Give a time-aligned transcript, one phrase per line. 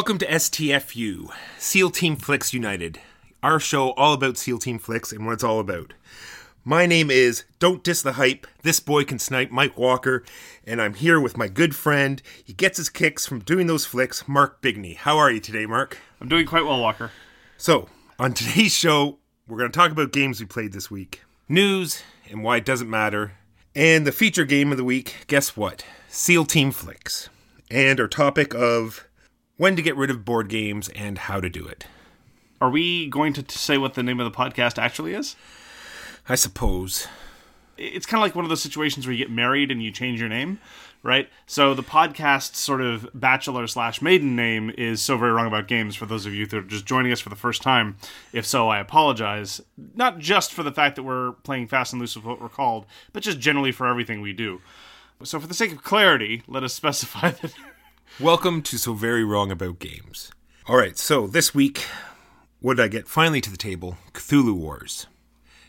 [0.00, 2.98] Welcome to STFU, SEAL Team Flicks United,
[3.42, 5.92] our show all about SEAL Team Flicks and what it's all about.
[6.64, 10.24] My name is Don't Diss the Hype, This Boy Can Snipe, Mike Walker,
[10.64, 12.22] and I'm here with my good friend.
[12.42, 14.96] He gets his kicks from doing those flicks, Mark Bigney.
[14.96, 15.98] How are you today, Mark?
[16.18, 17.10] I'm doing quite well, Walker.
[17.58, 17.86] So,
[18.18, 22.42] on today's show, we're going to talk about games we played this week, news and
[22.42, 23.32] why it doesn't matter,
[23.74, 25.84] and the feature game of the week, guess what?
[26.08, 27.28] SEAL Team Flicks.
[27.70, 29.06] And our topic of
[29.60, 31.84] when to get rid of board games and how to do it.
[32.62, 35.36] Are we going to say what the name of the podcast actually is?
[36.26, 37.06] I suppose.
[37.76, 40.18] It's kind of like one of those situations where you get married and you change
[40.18, 40.60] your name,
[41.02, 41.28] right?
[41.44, 45.94] So the podcast sort of bachelor slash maiden name is so very wrong about games.
[45.94, 47.98] For those of you that are just joining us for the first time,
[48.32, 49.60] if so, I apologize.
[49.94, 52.86] Not just for the fact that we're playing fast and loose with what we're called,
[53.12, 54.62] but just generally for everything we do.
[55.22, 57.52] So for the sake of clarity, let us specify that.
[58.20, 60.30] Welcome to So Very Wrong About Games.
[60.68, 61.86] All right, so this week,
[62.60, 63.96] what did I get finally to the table?
[64.12, 65.06] Cthulhu Wars.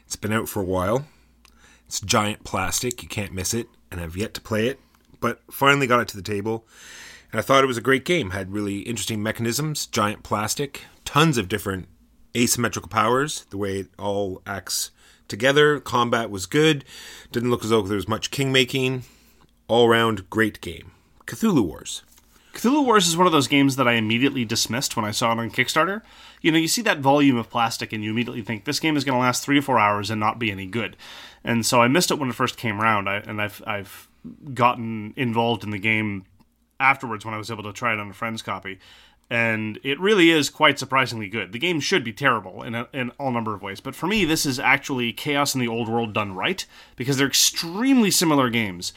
[0.06, 1.06] It's been out for a while.
[1.88, 4.82] It's giant plastic, you can't miss it, and I've yet to play it,
[5.22, 6.68] but finally got it to the table.
[7.32, 8.32] And I thought it was a great game.
[8.32, 11.88] Had really interesting mechanisms, giant plastic, tons of different
[12.36, 14.92] asymmetrical powers, the way it all acts
[15.30, 15.80] together.
[15.80, 16.84] Combat was good.
[17.32, 19.04] Didn't look as though there was much king making.
[19.70, 20.92] All around great game.
[21.26, 22.04] Cthulhu Wars.
[22.54, 25.40] Cthulhu Wars is one of those games that I immediately dismissed when I saw it
[25.40, 26.02] on Kickstarter.
[26.42, 29.06] You know, you see that volume of plastic and you immediately think this game is
[29.06, 30.98] going to last three to four hours and not be any good.
[31.44, 34.10] And so I missed it when it first came around, I, and I've I've
[34.54, 36.26] gotten involved in the game
[36.80, 38.80] afterwards when I was able to try it on a friend's copy.
[39.30, 41.54] And it really is quite surprisingly good.
[41.54, 44.25] The game should be terrible in, a, in all number of ways, but for me,
[44.25, 46.66] this is actually Chaos in the Old World done right
[46.98, 48.92] because they're extremely similar games.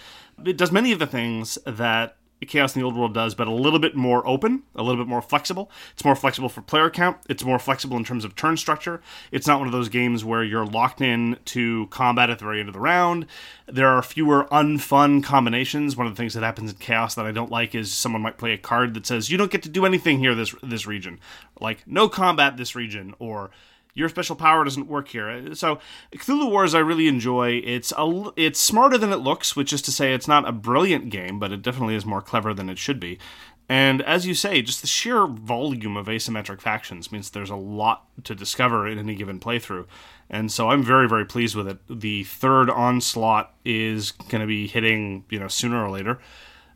[0.45, 3.53] It does many of the things that Chaos in the Old World does, but a
[3.53, 5.71] little bit more open, a little bit more flexible.
[5.95, 7.17] It's more flexible for player count.
[7.29, 9.01] It's more flexible in terms of turn structure.
[9.33, 12.61] It's not one of those games where you're locked in to combat at the very
[12.61, 13.27] end of the round.
[13.67, 15.97] There are fewer unfun combinations.
[15.97, 18.37] One of the things that happens in Chaos that I don't like is someone might
[18.37, 21.21] play a card that says you don't get to do anything here this this region,
[21.61, 23.51] like no combat this region, or
[23.95, 25.29] your special power doesn't work here.
[25.31, 25.79] Uh, so
[26.13, 27.63] Cthulhu Wars I really enjoy.
[27.65, 31.11] It's a it's smarter than it looks, which is to say it's not a brilliant
[31.11, 33.19] game, but it definitely is more clever than it should be.
[33.67, 38.05] And as you say, just the sheer volume of asymmetric factions means there's a lot
[38.25, 39.87] to discover in any given playthrough.
[40.29, 41.79] And so I'm very, very pleased with it.
[41.89, 46.19] The third onslaught is going to be hitting, you know, sooner or later.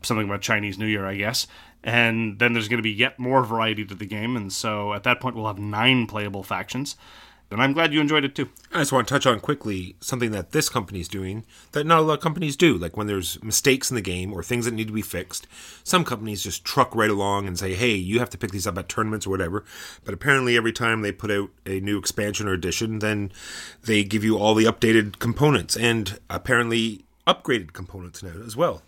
[0.01, 1.45] Something about Chinese New Year, I guess
[1.83, 5.03] and then there's going to be yet more variety to the game and so at
[5.03, 6.95] that point we'll have nine playable factions
[7.51, 10.29] and i'm glad you enjoyed it too I just want to touch on quickly something
[10.31, 12.77] that this company is doing that not a lot of companies do.
[12.77, 15.47] Like when there's mistakes in the game or things that need to be fixed,
[15.83, 18.77] some companies just truck right along and say, hey, you have to pick these up
[18.77, 19.65] at tournaments or whatever.
[20.05, 23.31] But apparently, every time they put out a new expansion or edition, then
[23.83, 28.83] they give you all the updated components and apparently upgraded components now as well.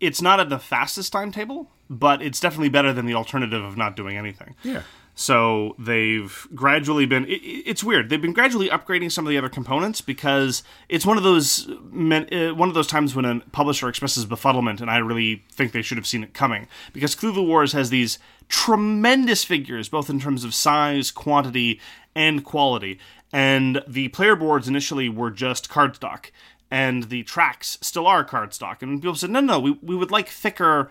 [0.00, 3.96] it's not at the fastest timetable but it's definitely better than the alternative of not
[3.96, 4.82] doing anything Yeah.
[5.14, 7.26] So they've gradually been.
[7.26, 8.08] It, it's weird.
[8.08, 12.54] They've been gradually upgrading some of the other components because it's one of those uh,
[12.54, 15.98] one of those times when a publisher expresses befuddlement, and I really think they should
[15.98, 20.54] have seen it coming because Cthulhu Wars has these tremendous figures, both in terms of
[20.54, 21.78] size, quantity,
[22.14, 22.98] and quality.
[23.34, 26.30] And the player boards initially were just cardstock,
[26.70, 28.82] and the tracks still are cardstock.
[28.82, 30.90] And people said, no, no, we, we would like thicker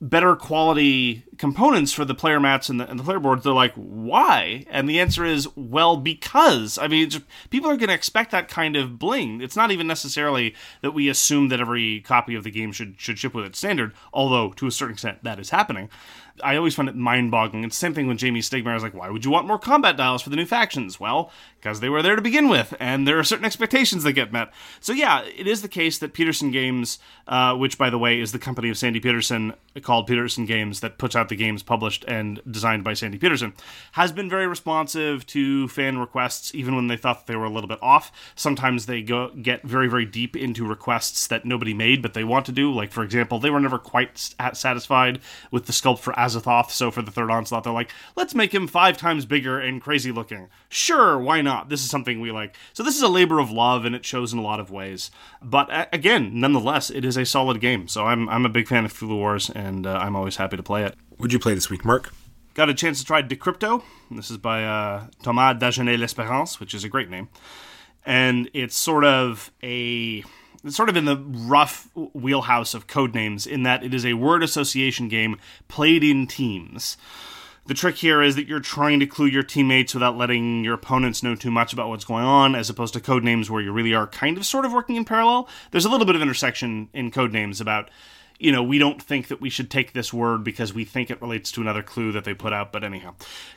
[0.00, 3.74] better quality components for the player mats and the, and the player boards, they're like,
[3.74, 4.64] why?
[4.70, 6.78] And the answer is, well, because.
[6.78, 9.40] I mean, just, people are going to expect that kind of bling.
[9.40, 13.18] It's not even necessarily that we assume that every copy of the game should should
[13.18, 15.88] ship with its standard, although to a certain extent that is happening.
[16.42, 17.64] I always find it mind-boggling.
[17.64, 19.96] It's the same thing when Jamey Stegmaier is like, "Why would you want more combat
[19.96, 23.18] dials for the new factions?" Well, because they were there to begin with, and there
[23.18, 24.52] are certain expectations that get met.
[24.80, 28.32] So yeah, it is the case that Petersen Games, uh, which by the way is
[28.32, 32.40] the company of Sandy Petersen, called Petersen Games, that puts out the games published and
[32.48, 33.54] designed by Sandy Petersen,
[33.92, 37.68] has been very responsive to fan requests, even when they thought they were a little
[37.68, 38.12] bit off.
[38.34, 42.46] Sometimes they go get very very deep into requests that nobody made, but they want
[42.46, 42.72] to do.
[42.72, 44.16] Like for example, they were never quite
[44.52, 45.20] satisfied
[45.50, 48.68] with the sculpt for Azathoth, so for the third onslaught, they're like, let's make him
[48.68, 50.48] five times bigger and crazy looking.
[50.68, 51.47] Sure, why not?
[51.68, 52.56] This is something we like.
[52.72, 55.10] So this is a labor of love, and it shows in a lot of ways.
[55.42, 57.88] But uh, again, nonetheless, it is a solid game.
[57.88, 60.62] So I'm I'm a big fan of Cthulhu Wars, and uh, I'm always happy to
[60.62, 60.94] play it.
[61.16, 62.12] What'd you play this week, Mark?
[62.54, 63.82] Got a chance to try Decrypto.
[64.10, 67.28] This is by uh, Thomas Dagenais-Lespérance, which is a great name,
[68.04, 70.24] and it's sort of a
[70.64, 74.42] it's sort of in the rough wheelhouse of Codenames in that it is a word
[74.42, 75.36] association game
[75.68, 76.96] played in teams.
[77.68, 81.22] The trick here is that you're trying to clue your teammates without letting your opponents
[81.22, 84.06] know too much about what's going on, as opposed to Codenames where you really are
[84.06, 85.46] kind of sort of working in parallel.
[85.70, 87.90] There's a little bit of intersection in Codenames about
[88.38, 91.20] you know, we don't think that we should take this word because we think it
[91.20, 92.72] relates to another clue that they put out.
[92.72, 93.14] But anyhow,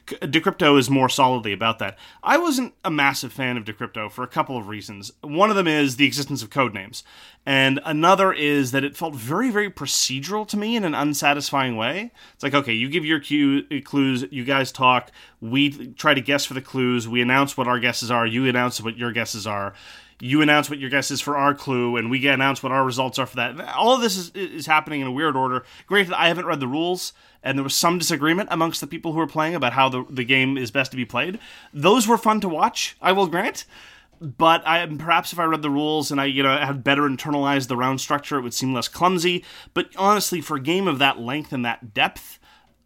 [0.08, 1.98] Decrypto is more solidly about that.
[2.24, 5.12] I wasn't a massive fan of Decrypto for a couple of reasons.
[5.22, 7.04] One of them is the existence of code names,
[7.46, 12.12] and another is that it felt very, very procedural to me in an unsatisfying way.
[12.34, 16.22] It's like, okay, you give your cue, uh, clues, you guys talk, we try to
[16.22, 19.46] guess for the clues, we announce what our guesses are, you announce what your guesses
[19.46, 19.74] are
[20.22, 22.86] you announce what your guess is for our clue, and we get announce what our
[22.86, 23.60] results are for that.
[23.76, 25.64] All of this is, is happening in a weird order.
[25.88, 29.18] Granted, I haven't read the rules, and there was some disagreement amongst the people who
[29.18, 31.40] were playing about how the, the game is best to be played.
[31.74, 33.66] Those were fun to watch, I will grant.
[34.22, 37.70] But I perhaps if I read the rules and I you know had better internalized
[37.70, 39.44] the round structure, it would seem less clumsy.
[39.74, 42.38] But honestly, for a game of that length and that depth,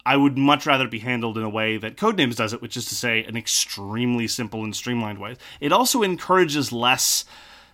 [0.06, 2.86] I would much rather be handled in a way that Codenames does it, which is
[2.86, 5.36] to say, an extremely simple and streamlined way.
[5.60, 7.24] It also encourages less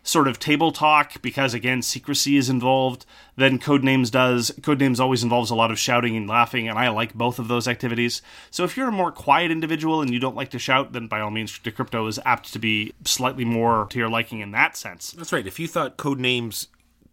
[0.02, 3.06] sort of table talk because again secrecy is involved
[3.37, 4.50] than codenames does.
[4.61, 7.69] Codenames always involves a lot of shouting and laughing and i like both of those
[7.69, 8.20] activities.
[8.50, 11.20] So if you're a more quiet individual and you don't like to shout then by
[11.20, 15.12] all means decrypto is apt to be slightly more to your liking in that sense.
[15.12, 15.46] That's right.
[15.46, 16.67] If you thought codenames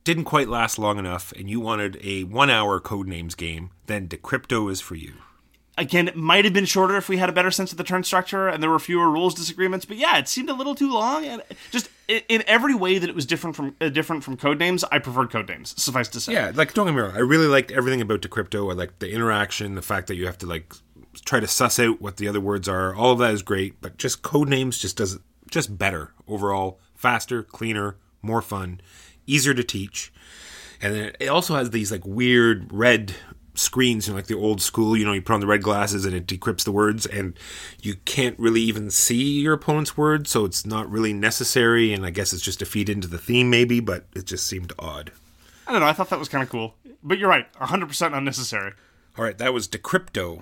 [0.03, 4.71] didn't quite last long enough and you wanted a one hour codenames game, then Decrypto
[4.71, 5.13] is for you.
[5.77, 8.03] Again, it might have been shorter if we had a better sense of the turn
[8.03, 9.85] structure and there were fewer rules disagreements.
[9.85, 11.41] But yeah, it seemed a little too long, and
[11.71, 15.29] just in every way that it was different from uh, different from Codenames, I preferred
[15.29, 15.79] Codenames.
[15.79, 16.33] Suffice to say.
[16.33, 18.69] Yeah, like don't get me wrong, I really liked everything about Decrypto.
[18.69, 20.73] I liked the interaction, the fact that you have to like
[21.23, 22.93] try to suss out what the other words are.
[22.93, 25.17] All of that is great, but just Codenames just does
[25.49, 28.81] just better overall, faster, cleaner, more fun
[29.31, 30.11] easier to teach.
[30.81, 33.13] And then it also has these like weird red
[33.53, 36.05] screens, you know, like the old school, you know, you put on the red glasses
[36.05, 37.37] and it decrypts the words and
[37.81, 42.09] you can't really even see your opponent's words, so it's not really necessary and I
[42.09, 45.11] guess it's just to feed into the theme maybe, but it just seemed odd.
[45.67, 46.75] I don't know, I thought that was kind of cool.
[47.03, 48.73] But you're right, 100% unnecessary.
[49.17, 50.41] All right, that was Decrypto.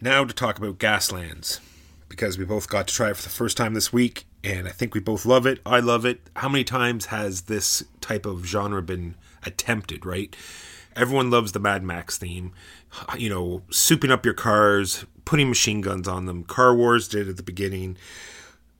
[0.00, 1.60] Now to talk about Gaslands
[2.08, 4.70] because we both got to try it for the first time this week and I
[4.70, 5.60] think we both love it.
[5.64, 6.20] I love it.
[6.36, 10.34] How many times has this type of genre been attempted, right?
[10.94, 12.52] Everyone loves the Mad Max theme.
[13.16, 16.44] You know, souping up your cars, putting machine guns on them.
[16.44, 17.96] Car Wars did at the beginning.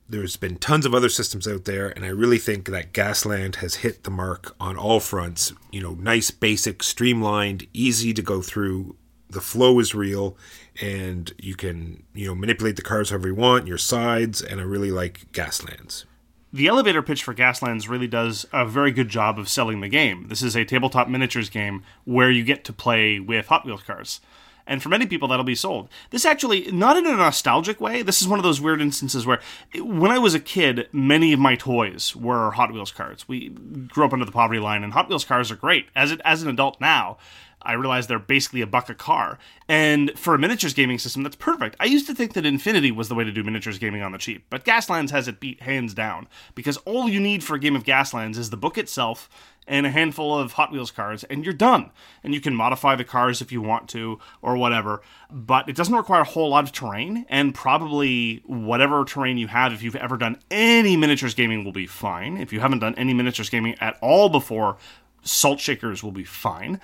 [0.07, 3.75] There's been tons of other systems out there, and I really think that Gasland has
[3.75, 5.53] hit the mark on all fronts.
[5.71, 8.95] You know, nice, basic, streamlined, easy to go through.
[9.29, 10.37] The flow is real,
[10.81, 14.63] and you can you know manipulate the cars however you want, your sides, and I
[14.63, 16.05] really like Gaslands.
[16.51, 20.27] The elevator pitch for Gaslands really does a very good job of selling the game.
[20.27, 24.21] This is a tabletop miniatures game where you get to play with Hot Wheels cars.
[24.65, 25.89] And for many people, that'll be sold.
[26.11, 29.41] This actually, not in a nostalgic way, this is one of those weird instances where
[29.75, 33.27] when I was a kid, many of my toys were Hot Wheels cars.
[33.27, 35.87] We grew up under the poverty line, and Hot Wheels cars are great.
[35.95, 37.17] As, it, as an adult now,
[37.63, 39.39] I realized they're basically a buck a car.
[39.67, 41.75] And for a miniatures gaming system, that's perfect.
[41.79, 44.17] I used to think that Infinity was the way to do miniatures gaming on the
[44.17, 47.75] cheap, but Gaslands has it beat hands down because all you need for a game
[47.75, 49.29] of Gaslands is the book itself
[49.67, 51.91] and a handful of Hot Wheels cars, and you're done.
[52.23, 55.01] And you can modify the cars if you want to, or whatever.
[55.31, 59.73] But it doesn't require a whole lot of terrain, and probably whatever terrain you have,
[59.73, 62.37] if you've ever done any miniatures gaming, will be fine.
[62.37, 64.77] If you haven't done any miniatures gaming at all before,
[65.23, 66.81] Salt Shakers will be fine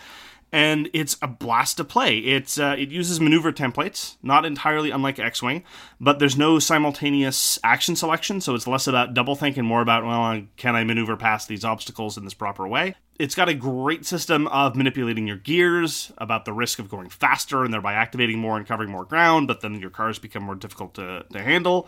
[0.51, 2.17] and it's a blast to play.
[2.17, 5.63] It's uh, it uses maneuver templates, not entirely unlike X-wing,
[5.99, 10.41] but there's no simultaneous action selection, so it's less about doublethink and more about well,
[10.57, 12.95] can I maneuver past these obstacles in this proper way?
[13.19, 17.65] It's got a great system of manipulating your gears, about the risk of going faster
[17.65, 20.93] and thereby activating more and covering more ground, but then your cars become more difficult
[20.95, 21.87] to, to handle.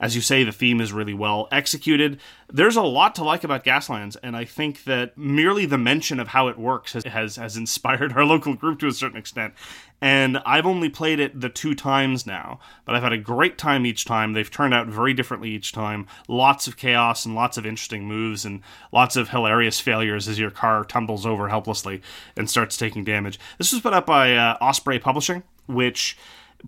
[0.00, 2.20] As you say, the theme is really well executed.
[2.52, 6.28] There's a lot to like about Gaslands, and I think that merely the mention of
[6.28, 9.54] how it works has, has, has inspired our local group to a certain extent.
[10.00, 13.86] And I've only played it the two times now, but I've had a great time
[13.86, 14.34] each time.
[14.34, 16.06] They've turned out very differently each time.
[16.28, 18.60] Lots of chaos and lots of interesting moves and
[18.92, 22.02] lots of hilarious failures as your car tumbles over helplessly
[22.36, 23.38] and starts taking damage.
[23.56, 26.18] This was put up by uh, Osprey Publishing, which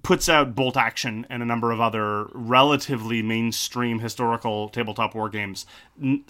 [0.03, 5.67] puts out Bolt Action and a number of other relatively mainstream historical tabletop war games.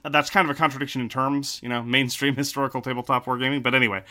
[0.04, 3.62] That's kind of a contradiction in terms, you know, mainstream historical tabletop wargaming.
[3.62, 4.04] But anyway,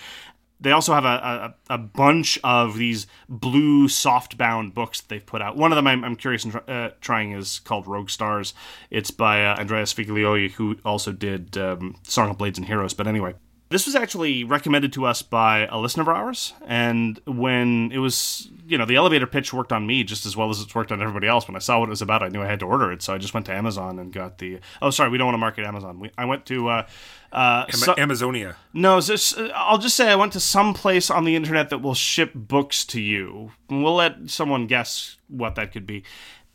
[0.60, 5.42] they also have a, a, a, bunch of these blue soft-bound books that they've put
[5.42, 5.56] out.
[5.56, 8.54] One of them I'm, I'm curious in uh, trying is called Rogue Stars.
[8.90, 12.94] It's by uh, Andrea Sfiligoi, who also did um, Song of Blades and Heroes.
[12.94, 13.36] But anyway,
[13.70, 18.50] This was actually recommended to us by a listener of ours, and when it was,
[18.66, 21.02] you know, the elevator pitch worked on me just as well as it's worked on
[21.02, 21.50] everybody else.
[21.50, 23.14] When I saw what it was about, I knew I had to order it, so
[23.14, 24.60] I just went to Amazon and got the.
[24.82, 26.00] Oh, sorry, we don't want to market Amazon.
[26.00, 26.70] We, I went to.
[26.70, 26.88] Uh,
[27.34, 28.56] uh, Ama- so- Amazonia.
[28.74, 31.94] no, just, I'll just say I went to some place on the internet that will
[31.94, 33.52] ship books to you.
[33.70, 36.04] We'll let someone guess what that could be.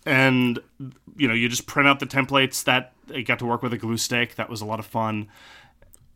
[0.07, 0.59] And,
[1.17, 3.79] you know, you just print out the templates that I got to work with a
[3.79, 4.35] glue stick.
[4.37, 5.29] That was a lot of fun.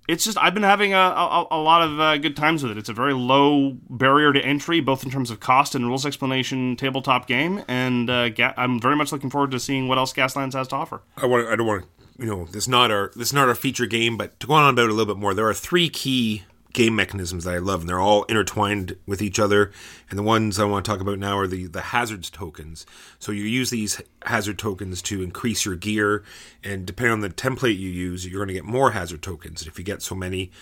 [0.08, 2.78] It's just, I've been having a, a, a lot of uh, good times with it.
[2.78, 6.76] It's a very low barrier to entry, both in terms of cost and rules explanation
[6.76, 7.62] tabletop game.
[7.68, 10.76] And uh, ga- I'm very much looking forward to seeing what else Gaslands has to
[10.76, 11.02] offer.
[11.16, 11.48] I want.
[11.48, 11.86] I don't want.
[12.18, 14.54] You know, this is not our this is not our feature game, but to go
[14.54, 16.44] on about it a little bit more, there are three key
[16.76, 19.72] game mechanisms that I love, and they're all intertwined with each other.
[20.10, 22.86] And the ones I want to talk about now are the the hazards tokens.
[23.18, 26.22] So you use these hazard tokens to increase your gear,
[26.62, 29.62] and depending on the template you use, you're going to get more hazard tokens.
[29.62, 30.52] And if you get so many,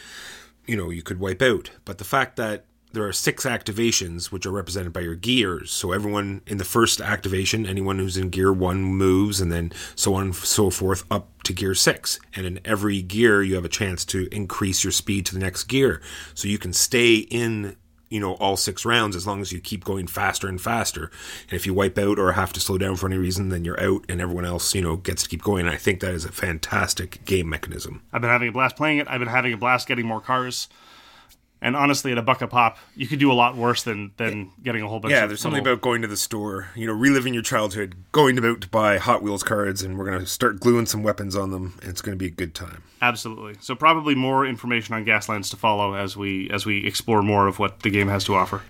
[0.66, 1.71] you know, you could wipe out.
[1.85, 5.70] But the fact that there are six activations which are represented by your gears.
[5.70, 10.14] So everyone in the first activation, anyone who's in gear one moves, and then so
[10.14, 12.18] on and so forth up to gear six.
[12.34, 15.64] And in every gear, you have a chance to increase your speed to the next
[15.64, 16.00] gear.
[16.34, 17.76] So you can stay in.
[18.10, 21.10] You know, all six rounds as long as you keep going faster and faster.
[21.48, 23.80] And if you wipe out or have to slow down for any reason, then you're
[23.82, 25.66] out and everyone else, you know, gets to keep going.
[25.66, 28.02] And I think that is a fantastic game mechanism.
[28.12, 29.08] I've been having a blast playing it.
[29.10, 30.68] I've been having a blast getting more cars.
[31.64, 34.52] And honestly, at a buck a pop, you could do a lot worse than than
[34.62, 35.12] getting a whole bunch.
[35.12, 38.37] Yeah, there's something little- about going to the store, you know, reliving your childhood, going
[38.38, 41.50] about to buy Hot Wheels cards, and we're going to start gluing some weapons on
[41.50, 42.83] them, and it's going to be a good time.
[43.00, 43.54] absolutely.
[43.61, 47.59] So probably more information on Gaslands to follow as we as we explore more of
[47.59, 48.61] what the game has to offer.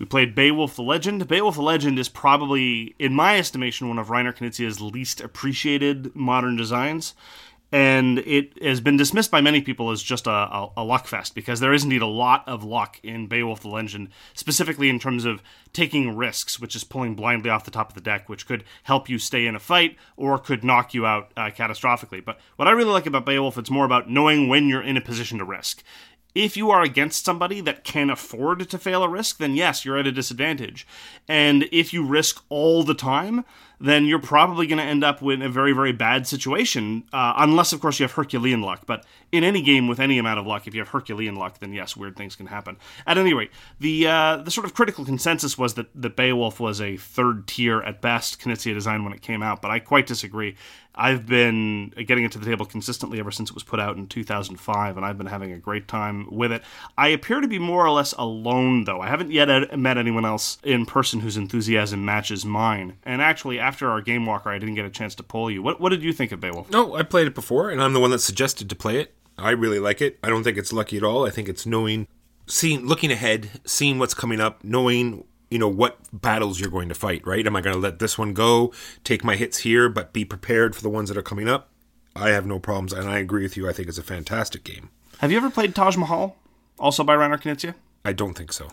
[0.00, 1.28] We played Beowulf the Legend.
[1.28, 6.56] Beowulf the Legend is probably, in my estimation, one of Reiner Knizia's least appreciated modern
[6.56, 7.14] designs.
[7.72, 11.34] And it has been dismissed by many people as just a, a, a luck fest
[11.34, 15.24] because there is indeed a lot of luck in Beowulf the Legend, specifically in terms
[15.24, 18.62] of taking risks, which is pulling blindly off the top of the deck, which could
[18.82, 22.22] help you stay in a fight or could knock you out uh, catastrophically.
[22.22, 25.00] But what I really like about Beowulf, it's more about knowing when you're in a
[25.00, 25.82] position to risk.
[26.34, 29.98] If you are against somebody that can afford to fail a risk, then yes, you're
[29.98, 30.86] at a disadvantage.
[31.28, 33.44] And if you risk all the time,
[33.82, 37.72] then you're probably going to end up with a very, very bad situation, uh, unless,
[37.72, 38.82] of course, you have Herculean luck.
[38.86, 41.72] But in any game with any amount of luck, if you have Herculean luck, then
[41.72, 42.76] yes, weird things can happen.
[43.06, 46.80] At any rate, the uh, the sort of critical consensus was that, that Beowulf was
[46.80, 50.56] a third tier at best Knizia design when it came out, but I quite disagree.
[50.94, 54.06] I've been getting it to the table consistently ever since it was put out in
[54.08, 56.62] 2005, and I've been having a great time with it.
[56.98, 59.00] I appear to be more or less alone, though.
[59.00, 62.98] I haven't yet uh, met anyone else in person whose enthusiasm matches mine.
[63.04, 65.62] And actually, after our game walker, I didn't get a chance to poll you.
[65.62, 66.70] What, what did you think of Beowulf?
[66.70, 69.14] No, I played it before, and I'm the one that suggested to play it.
[69.38, 70.18] I really like it.
[70.22, 71.26] I don't think it's lucky at all.
[71.26, 72.06] I think it's knowing,
[72.46, 76.94] seeing, looking ahead, seeing what's coming up, knowing you know what battles you're going to
[76.94, 77.26] fight.
[77.26, 77.46] Right?
[77.46, 78.72] Am I going to let this one go,
[79.04, 81.70] take my hits here, but be prepared for the ones that are coming up?
[82.14, 83.68] I have no problems, and I agree with you.
[83.68, 84.90] I think it's a fantastic game.
[85.18, 86.36] Have you ever played Taj Mahal?
[86.78, 87.74] Also by Reiner Knizia?
[88.04, 88.68] I don't think so.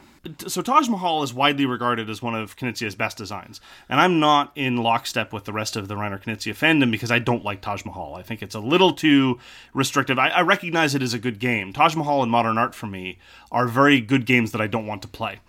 [0.48, 4.52] So Taj Mahal is widely regarded as one of Knizia's best designs, and I'm not
[4.56, 7.86] in lockstep with the rest of the Reiner Knizia fandom because I don't like Taj
[7.86, 8.16] Mahal.
[8.16, 9.40] I think it's a little too
[9.74, 10.20] restrictive.
[10.20, 11.74] I, I recognize it as a good game.
[11.74, 13.18] Taj Mahal and Modern Art for me
[13.52, 15.40] are very good games that I don't want to play.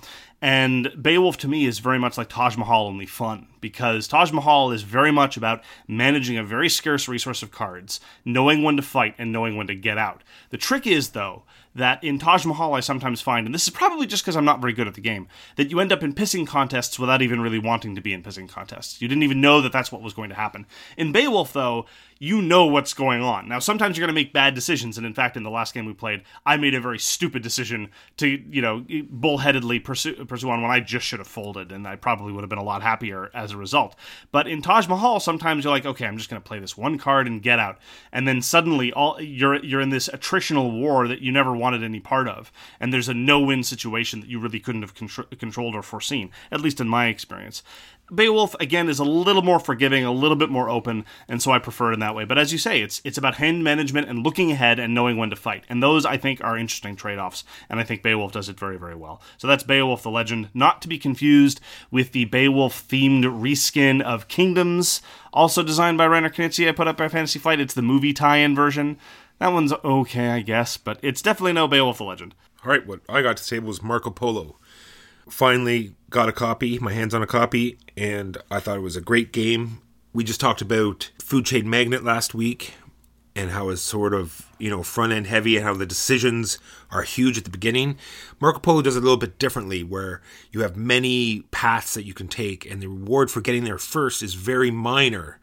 [0.43, 4.71] And Beowulf to me is very much like Taj Mahal, only fun, because Taj Mahal
[4.71, 9.15] is very much about managing a very scarce resource of cards, knowing when to fight
[9.19, 10.23] and knowing when to get out.
[10.49, 11.43] The trick is, though,
[11.75, 14.60] that in Taj Mahal I sometimes find, and this is probably just because I'm not
[14.61, 17.59] very good at the game, that you end up in pissing contests without even really
[17.59, 19.01] wanting to be in pissing contests.
[19.01, 20.67] You didn't even know that that's what was going to happen.
[20.97, 21.87] In Beowulf, though,
[22.23, 23.49] you know what's going on.
[23.49, 25.87] Now, sometimes you're going to make bad decisions, and in fact, in the last game
[25.87, 30.61] we played, I made a very stupid decision to, you know, bullheadedly pursue, pursue on
[30.61, 33.31] when I just should have folded, and I probably would have been a lot happier
[33.33, 33.97] as a result.
[34.33, 36.99] But in Taj Mahal, sometimes you're like, okay, I'm just going to play this one
[36.99, 37.79] card and get out,
[38.13, 42.01] and then suddenly all you're you're in this attritional war that you never wanted any
[42.01, 45.83] part of, and there's a no-win situation that you really couldn't have contr- controlled or
[45.83, 47.63] foreseen, at least in my experience.
[48.15, 51.59] Beowulf again is a little more forgiving, a little bit more open, and so I
[51.59, 52.25] prefer it in that way.
[52.25, 55.31] But as you say, it's it's about hand management and looking ahead and knowing when
[55.31, 58.59] to fight, and those I think are interesting trade-offs, and I think Beowulf does it
[58.59, 59.23] very very well.
[59.39, 64.29] So that's Beowulf the Legend, not to be confused with the Beowulf themed reskin of
[64.29, 65.03] Kingdoms,
[65.33, 67.61] also designed by Reiner Knizia, put up by Fantasy Flight.
[67.61, 68.99] It's the movie tie-in version.
[69.39, 72.35] That one's okay, I guess, but it's definitely no Beowulf the Legend.
[72.63, 74.57] All right, what I got to say was Marco Polo.
[75.29, 79.01] Finally got a copy, my hands on a copy, and I thought it was a
[79.01, 79.81] great game.
[80.13, 82.75] We just talked about Food Chain Magnate last week,
[83.37, 86.59] and how it's sort of you know front end heavy and how the decisions
[86.91, 87.97] are huge at the beginning.
[88.41, 92.15] Marco Polo does it a little bit differently, where you have many paths that you
[92.15, 95.39] can take, and the reward for getting there first is very minor,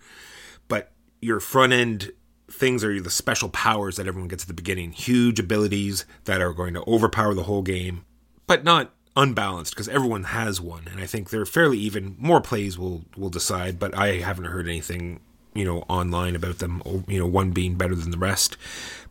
[0.68, 0.92] but
[1.22, 2.12] your front end
[2.50, 6.54] things are the special powers that everyone gets at the beginning, huge abilities that are
[6.54, 8.06] going to overpower the whole game,
[8.48, 12.16] but not unbalanced because everyone has one, and I think they're fairly even.
[12.18, 15.20] More plays will will decide, but I haven't heard anything
[15.54, 16.82] you know online about them.
[17.08, 18.56] You know, one being better than the rest.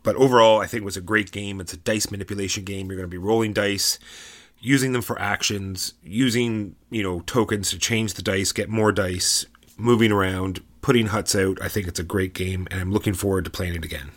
[0.01, 1.59] But overall, I think it was a great game.
[1.59, 2.87] It's a dice manipulation game.
[2.87, 3.99] You're going to be rolling dice,
[4.59, 9.45] using them for actions, using you know tokens to change the dice, get more dice,
[9.77, 11.61] moving around, putting huts out.
[11.61, 14.11] I think it's a great game, and I'm looking forward to playing it again.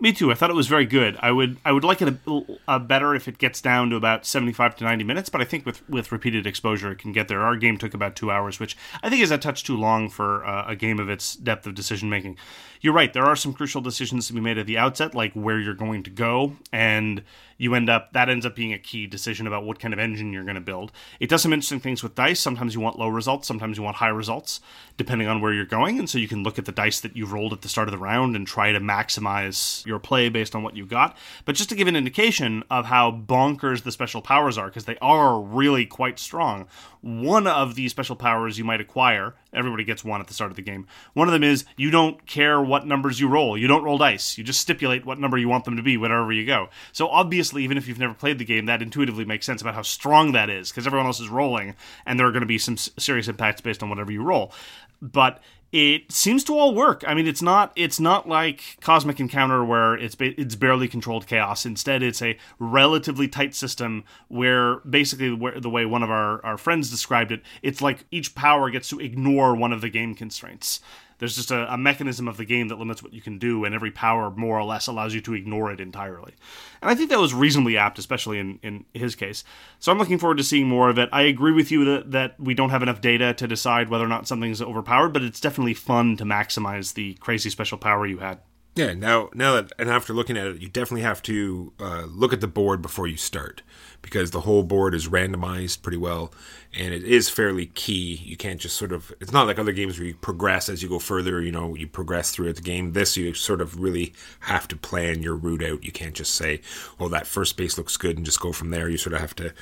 [0.00, 0.30] Me too.
[0.30, 1.16] I thought it was very good.
[1.20, 4.24] I would I would like it a, a, better if it gets down to about
[4.24, 7.26] seventy five to ninety minutes, but I think with with repeated exposure it can get
[7.26, 7.40] there.
[7.40, 10.46] Our game took about two hours, which I think is a touch too long for
[10.46, 12.36] uh, a game of its depth of decision making.
[12.80, 13.12] You're right.
[13.12, 16.04] There are some crucial decisions to be made at the outset, like where you're going
[16.04, 17.24] to go and
[17.58, 20.32] you end up that ends up being a key decision about what kind of engine
[20.32, 20.92] you're going to build.
[21.20, 22.40] It does some interesting things with dice.
[22.40, 24.60] Sometimes you want low results, sometimes you want high results,
[24.96, 25.98] depending on where you're going.
[25.98, 27.92] And so you can look at the dice that you've rolled at the start of
[27.92, 31.16] the round and try to maximize your play based on what you got.
[31.44, 34.98] But just to give an indication of how bonkers the special powers are, because they
[35.02, 36.66] are really quite strong.
[37.08, 40.56] One of the special powers you might acquire, everybody gets one at the start of
[40.56, 40.86] the game.
[41.14, 43.56] One of them is you don't care what numbers you roll.
[43.56, 44.36] You don't roll dice.
[44.36, 46.68] You just stipulate what number you want them to be wherever you go.
[46.92, 49.80] So obviously, even if you've never played the game, that intuitively makes sense about how
[49.80, 52.76] strong that is because everyone else is rolling, and there are going to be some
[52.76, 54.52] serious impacts based on whatever you roll.
[55.00, 57.04] But it seems to all work.
[57.06, 61.66] I mean, it's not it's not like Cosmic Encounter where it's it's barely controlled chaos.
[61.66, 66.56] Instead, it's a relatively tight system where basically where, the way one of our our
[66.56, 70.80] friends described it, it's like each power gets to ignore one of the game constraints
[71.18, 73.74] there's just a, a, mechanism of the game that limits what you can do, and
[73.74, 76.34] every power more or less allows you to ignore it entirely.
[76.80, 79.44] And I think that was reasonably apt, especially in, in his case.
[79.80, 81.08] So I'm looking forward to seeing more of it.
[81.12, 84.08] I agree with you that, that we don't have enough data to decide whether or
[84.08, 88.38] not something's overpowered, but it's definitely fun to maximize the crazy special power you had.
[88.78, 92.32] Yeah, now now that and after looking at it, you definitely have to uh, look
[92.32, 93.62] at the board before you start
[94.02, 96.32] because the whole board is randomized pretty well
[96.72, 98.22] and it is fairly key.
[98.24, 100.88] You can't just sort of it's not like other games where you progress as you
[100.88, 102.92] go further, you know, you progress throughout the game.
[102.92, 104.12] This you sort of really
[104.42, 105.82] have to plan your route out.
[105.82, 106.60] You can't just say,
[107.00, 108.88] "Well, that first base looks good" and just go from there.
[108.88, 109.52] You sort of have to,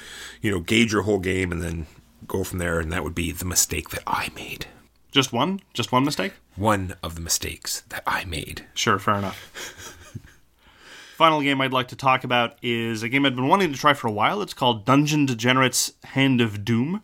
[0.43, 1.87] you know, gauge your whole game and then
[2.29, 4.67] go from there and that would be the mistake that I made.
[5.11, 5.61] Just one?
[5.73, 6.35] Just one mistake?
[6.57, 8.67] One of the mistakes that I made.
[8.75, 9.95] Sure, fair enough.
[11.17, 13.95] Final game I'd like to talk about is a game I've been wanting to try
[13.95, 14.43] for a while.
[14.43, 17.03] It's called Dungeon Degenerates Hand of Doom.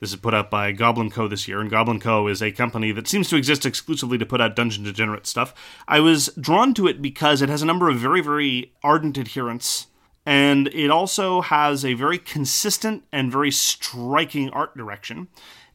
[0.00, 3.28] This is put out by Goblinko this year, and Goblinko is a company that seems
[3.28, 5.54] to exist exclusively to put out Dungeon Degenerate stuff.
[5.86, 9.88] I was drawn to it because it has a number of very, very ardent adherents,
[10.24, 15.28] and it also has a very consistent and very striking art direction.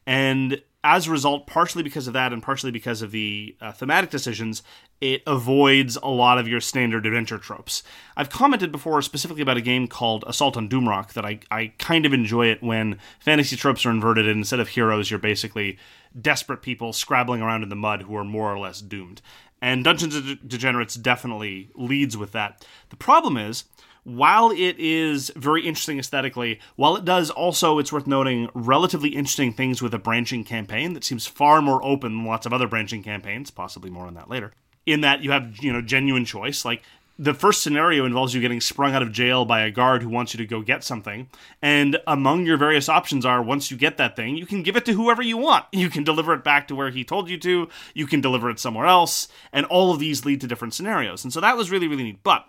[0.06, 4.08] And as a result, partially because of that and partially because of the uh, thematic
[4.08, 4.62] decisions,
[5.00, 7.82] it avoids a lot of your standard adventure tropes.
[8.16, 12.06] I've commented before specifically about a game called Assault on Doomrock that I, I kind
[12.06, 15.76] of enjoy it when fantasy tropes are inverted and instead of heroes, you're basically
[16.18, 19.20] desperate people scrabbling around in the mud who are more or less doomed.
[19.60, 22.64] And Dungeons and Degenerates definitely leads with that.
[22.90, 23.64] The problem is,
[24.06, 29.52] while it is very interesting aesthetically, while it does also, it's worth noting, relatively interesting
[29.52, 33.02] things with a branching campaign that seems far more open than lots of other branching
[33.02, 34.52] campaigns, possibly more on that later.
[34.86, 36.64] In that you have, you know, genuine choice.
[36.64, 36.84] Like
[37.18, 40.32] the first scenario involves you getting sprung out of jail by a guard who wants
[40.32, 41.28] you to go get something.
[41.60, 44.84] And among your various options are once you get that thing, you can give it
[44.84, 45.64] to whoever you want.
[45.72, 48.58] You can deliver it back to where he told you to, you can deliver it
[48.58, 51.22] somewhere else, and all of these lead to different scenarios.
[51.22, 52.22] And so that was really, really neat.
[52.22, 52.46] But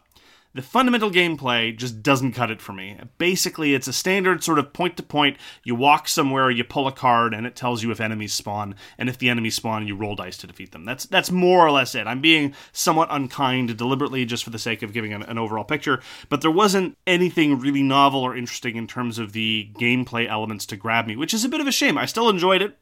[0.57, 2.97] the fundamental gameplay just doesn't cut it for me.
[3.19, 5.37] Basically, it's a standard sort of point to point.
[5.63, 9.07] You walk somewhere, you pull a card, and it tells you if enemies spawn, and
[9.07, 10.83] if the enemies spawn, you roll dice to defeat them.
[10.83, 12.07] That's that's more or less it.
[12.07, 16.01] I'm being somewhat unkind deliberately just for the sake of giving an, an overall picture,
[16.27, 20.75] but there wasn't anything really novel or interesting in terms of the gameplay elements to
[20.75, 21.97] grab me, which is a bit of a shame.
[21.97, 22.77] I still enjoyed it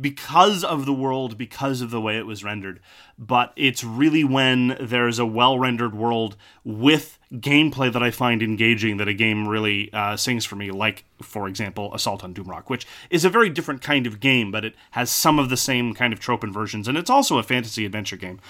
[0.00, 2.80] because of the world, because of the way it was rendered.
[3.18, 8.98] But it's really when there's a well rendered world with gameplay that I find engaging
[8.98, 12.86] that a game really uh, sings for me, like, for example, Assault on Doomrock, which
[13.10, 16.12] is a very different kind of game, but it has some of the same kind
[16.12, 18.40] of trope and versions, and it's also a fantasy adventure game.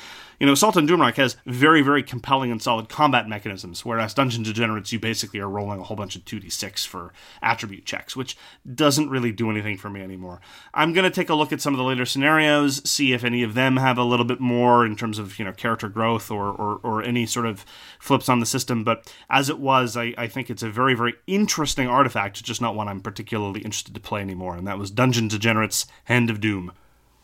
[0.40, 4.42] You know, Assault on Doomrock has very, very compelling and solid combat mechanisms, whereas Dungeon
[4.42, 8.36] Degenerates, you basically are rolling a whole bunch of 2d6 for attribute checks, which
[8.74, 10.40] doesn't really do anything for me anymore.
[10.74, 13.44] I'm going to take a look at some of the later scenarios, see if any
[13.44, 16.48] of them have a little bit more in terms of, you know, character growth or,
[16.48, 17.64] or, or any sort of
[18.00, 21.14] flips on the system, but as it was, I, I think it's a very, very
[21.26, 25.28] interesting artifact, just not one I'm particularly interested to play anymore, and that was Dungeon
[25.28, 26.72] Degenerates Hand of Doom.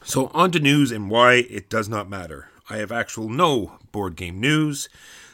[0.04, 2.48] So, on to news and why it does not matter.
[2.70, 4.88] I have actual no board game news.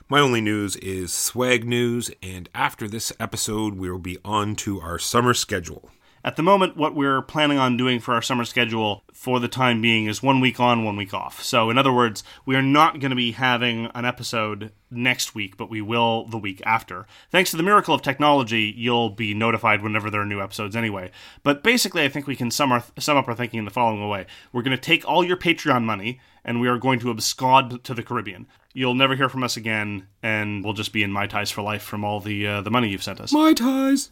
[0.08, 4.80] My only news is swag news, and after this episode, we will be on to
[4.80, 5.90] our summer schedule.
[6.24, 9.80] At the moment, what we're planning on doing for our summer schedule for the time
[9.80, 11.42] being is one week on, one week off.
[11.42, 15.56] So, in other words, we are not going to be having an episode next week,
[15.56, 17.06] but we will the week after.
[17.30, 21.10] Thanks to the miracle of technology, you'll be notified whenever there are new episodes anyway.
[21.42, 24.06] But basically, I think we can sum, our, sum up our thinking in the following
[24.06, 27.82] way We're going to take all your Patreon money and we are going to abscond
[27.84, 28.46] to the Caribbean.
[28.74, 31.82] You'll never hear from us again, and we'll just be in mai tais for life
[31.82, 33.32] from all the uh, the money you've sent us.
[33.32, 34.10] Mai Tais!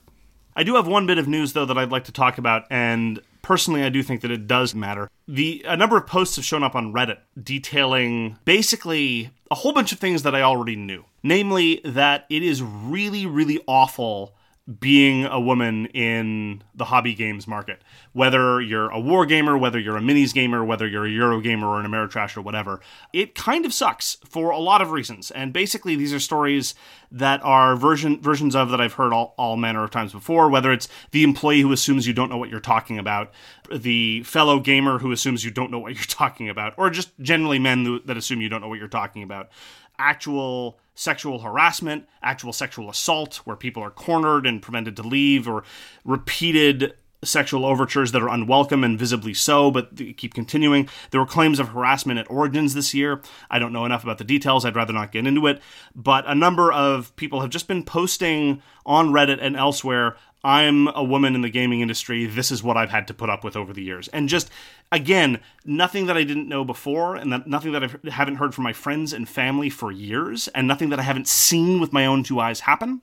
[0.57, 3.21] I do have one bit of news though that I'd like to talk about, and
[3.43, 5.11] personally, I do think that it does matter.
[5.29, 9.93] The a number of posts have shown up on Reddit detailing basically a whole bunch
[9.93, 14.35] of things that I already knew, namely that it is really, really awful
[14.79, 17.83] being a woman in the hobby games market.
[18.13, 21.67] Whether you're a war gamer, whether you're a minis gamer, whether you're a Euro gamer
[21.67, 22.81] or an Ameritrash or whatever,
[23.13, 25.33] it kind of sucks for a lot of reasons.
[25.33, 26.77] And basically, these are stories
[27.11, 30.49] that are version versions of that I've heard all, all manner of times before.
[30.49, 33.33] Whether it's the employee who assumes you don't know what you're talking about,
[33.75, 37.59] the fellow gamer who assumes you don't know what you're talking about, or just generally
[37.59, 39.51] men that assume you don't know what you're talking about.
[39.99, 45.65] Actual sexual harassment, actual sexual assault, where people are cornered and prevented to leave, or
[46.05, 50.89] repeated sexual overtures that are unwelcome and visibly so, but keep continuing.
[51.11, 53.23] There were claims of harassment at Origins this year.
[53.51, 54.65] I don't know enough about the details.
[54.65, 55.63] I'd rather not get into it.
[55.95, 61.05] But a number of people have just been posting on Reddit and elsewhere I'm a
[61.05, 62.27] woman in the gaming industry.
[62.27, 64.09] This is what I've had to put up with over the years.
[64.09, 64.51] And just,
[64.91, 68.65] again, nothing that I didn't know before, and that, nothing that I haven't heard from
[68.65, 72.25] my friends and family for years, and nothing that I haven't seen with my own
[72.25, 73.03] two eyes happen.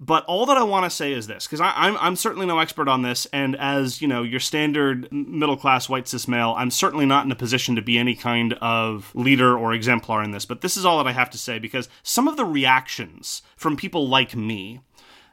[0.00, 2.86] But all that I want to say is this, because I'm, I'm certainly no expert
[2.86, 7.04] on this, and as you know, your standard middle class white cis male, I'm certainly
[7.04, 10.44] not in a position to be any kind of leader or exemplar in this.
[10.44, 13.76] But this is all that I have to say, because some of the reactions from
[13.76, 14.82] people like me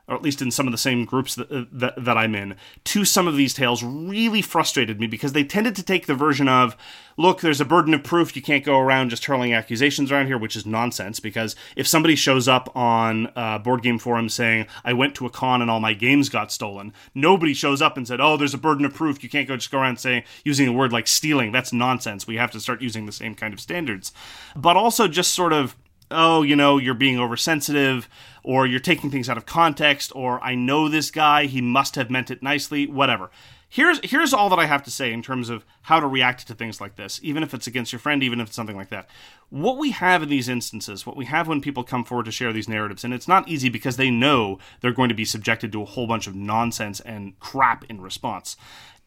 [0.07, 2.55] or at least in some of the same groups that, uh, that, that, I'm in,
[2.85, 6.47] to some of these tales really frustrated me because they tended to take the version
[6.47, 6.77] of,
[7.17, 8.35] look, there's a burden of proof.
[8.35, 11.19] You can't go around just hurling accusations around here, which is nonsense.
[11.19, 15.31] Because if somebody shows up on uh, board game forums saying, I went to a
[15.31, 18.59] con and all my games got stolen, nobody shows up and said, oh, there's a
[18.59, 19.23] burden of proof.
[19.23, 21.51] You can't go just go around saying, using a word like stealing.
[21.51, 22.27] That's nonsense.
[22.27, 24.11] We have to start using the same kind of standards.
[24.55, 25.75] But also just sort of,
[26.11, 28.07] oh, you know, you're being oversensitive
[28.45, 32.11] or you're taking things out of context, or I know this guy, he must have
[32.11, 33.31] meant it nicely, whatever.
[33.67, 36.53] Here's here's all that I have to say in terms of how to react to
[36.53, 39.09] things like this, even if it's against your friend, even if it's something like that.
[39.49, 42.53] What we have in these instances, what we have when people come forward to share
[42.53, 45.81] these narratives, and it's not easy because they know they're going to be subjected to
[45.81, 48.55] a whole bunch of nonsense and crap in response,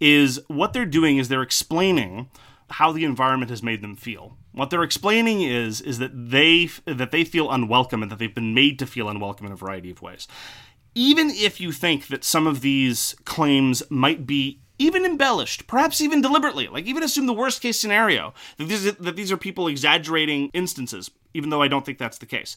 [0.01, 2.29] is what they're doing is they're explaining
[2.71, 4.37] how the environment has made them feel.
[4.53, 8.55] What they're explaining is is that they that they feel unwelcome and that they've been
[8.55, 10.29] made to feel unwelcome in a variety of ways.
[10.95, 16.21] Even if you think that some of these claims might be even embellished, perhaps even
[16.21, 20.51] deliberately, like even assume the worst case scenario that these, that these are people exaggerating
[20.53, 22.57] instances, even though I don't think that's the case.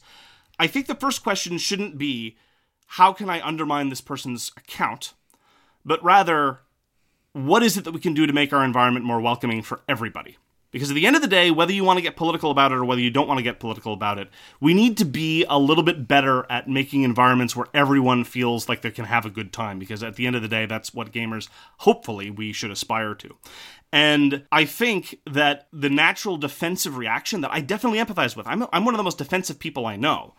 [0.58, 2.36] I think the first question shouldn't be
[2.86, 5.14] how can I undermine this person's account,
[5.84, 6.60] but rather
[7.32, 10.36] what is it that we can do to make our environment more welcoming for everybody?
[10.70, 12.76] Because at the end of the day, whether you want to get political about it
[12.76, 15.58] or whether you don't want to get political about it, we need to be a
[15.58, 19.52] little bit better at making environments where everyone feels like they can have a good
[19.52, 19.78] time.
[19.78, 21.48] Because at the end of the day, that's what gamers,
[21.80, 23.36] hopefully, we should aspire to.
[23.92, 28.86] And I think that the natural defensive reaction that I definitely empathize with, I'm, I'm
[28.86, 30.34] one of the most defensive people I know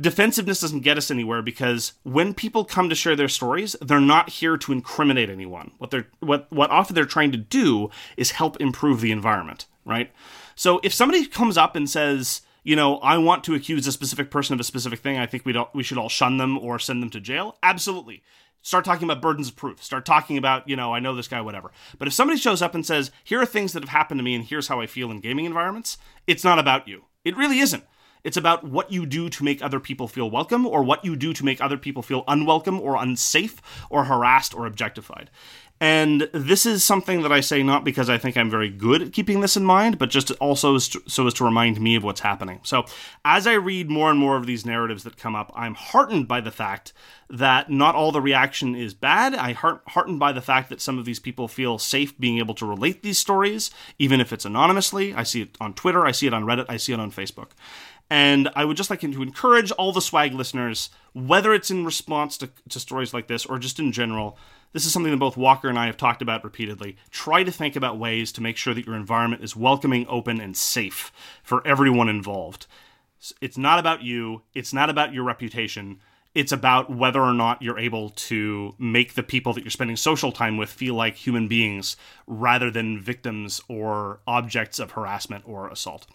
[0.00, 4.30] defensiveness doesn't get us anywhere because when people come to share their stories, they're not
[4.30, 5.72] here to incriminate anyone.
[5.78, 10.10] What they're what what often they're trying to do is help improve the environment, right?
[10.54, 14.30] So if somebody comes up and says, you know, I want to accuse a specific
[14.30, 16.78] person of a specific thing, I think we don't we should all shun them or
[16.78, 17.56] send them to jail.
[17.62, 18.22] Absolutely.
[18.62, 19.82] Start talking about burdens of proof.
[19.82, 21.70] Start talking about, you know, I know this guy, whatever.
[21.98, 24.34] But if somebody shows up and says, here are things that have happened to me
[24.34, 27.04] and here's how I feel in gaming environments, it's not about you.
[27.24, 27.84] It really isn't
[28.24, 31.32] It's about what you do to make other people feel welcome or what you do
[31.32, 35.30] to make other people feel unwelcome or unsafe or harassed or objectified.
[35.82, 39.12] And this is something that I say not because I think I'm very good at
[39.14, 42.60] keeping this in mind, but just also so as to remind me of what's happening.
[42.64, 42.84] So,
[43.24, 46.42] as I read more and more of these narratives that come up, I'm heartened by
[46.42, 46.92] the fact
[47.30, 49.34] that not all the reaction is bad.
[49.34, 52.54] I heart- heartened by the fact that some of these people feel safe being able
[52.56, 55.14] to relate these stories, even if it's anonymously.
[55.14, 57.52] I see it on Twitter, I see it on Reddit, I see it on Facebook.
[58.10, 62.36] And I would just like to encourage all the swag listeners, whether it's in response
[62.38, 64.36] to, to stories like this or just in general,
[64.72, 66.96] this is something that both Walker and I have talked about repeatedly.
[67.10, 70.56] Try to think about ways to make sure that your environment is welcoming, open, and
[70.56, 71.12] safe
[71.44, 72.66] for everyone involved.
[73.40, 76.00] It's not about you, it's not about your reputation.
[76.32, 80.30] It's about whether or not you're able to make the people that you're spending social
[80.30, 81.96] time with feel like human beings
[82.28, 86.06] rather than victims or objects of harassment or assault.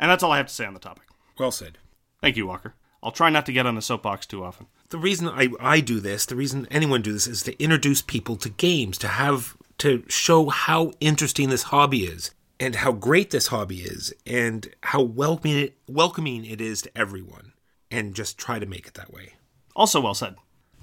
[0.00, 1.04] And that's all I have to say on the topic.
[1.38, 1.78] Well said.
[2.20, 2.74] Thank you, Walker.
[3.02, 4.66] I'll try not to get on the soapbox too often.
[4.88, 8.36] The reason I, I do this, the reason anyone do this is to introduce people
[8.36, 13.48] to games, to have to show how interesting this hobby is and how great this
[13.48, 17.52] hobby is and how welcoming it, welcoming it is to everyone
[17.90, 19.34] and just try to make it that way.
[19.76, 20.36] Also well said.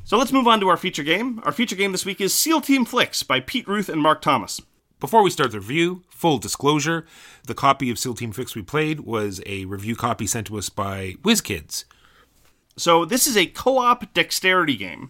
[0.04, 1.40] So let's move on to our feature game.
[1.44, 4.62] Our feature game this week is SEAL Team Flicks by Pete Ruth and Mark Thomas.
[5.02, 7.08] Before we start the review, full disclosure,
[7.48, 10.70] the copy of SEAL Team Flicks we played was a review copy sent to us
[10.70, 11.86] by WizKids.
[12.78, 15.10] So this is a co-op dexterity game,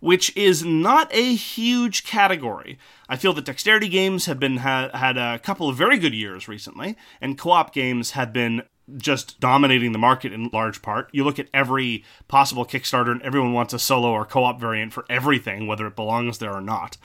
[0.00, 2.78] which is not a huge category.
[3.06, 6.48] I feel that dexterity games have been ha- had a couple of very good years
[6.48, 8.62] recently, and co-op games have been
[8.96, 11.10] just dominating the market in large part.
[11.12, 15.04] You look at every possible Kickstarter, and everyone wants a solo or co-op variant for
[15.10, 16.96] everything, whether it belongs there or not.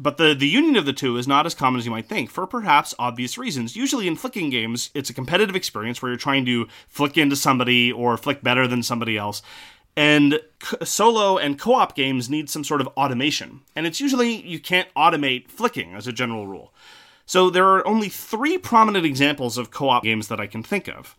[0.00, 2.30] But the, the union of the two is not as common as you might think,
[2.30, 3.76] for perhaps obvious reasons.
[3.76, 7.92] Usually in flicking games, it's a competitive experience where you're trying to flick into somebody
[7.92, 9.42] or flick better than somebody else.
[9.96, 10.40] And
[10.82, 13.60] solo and co op games need some sort of automation.
[13.76, 16.72] And it's usually you can't automate flicking as a general rule.
[17.26, 20.88] So there are only three prominent examples of co op games that I can think
[20.88, 21.14] of,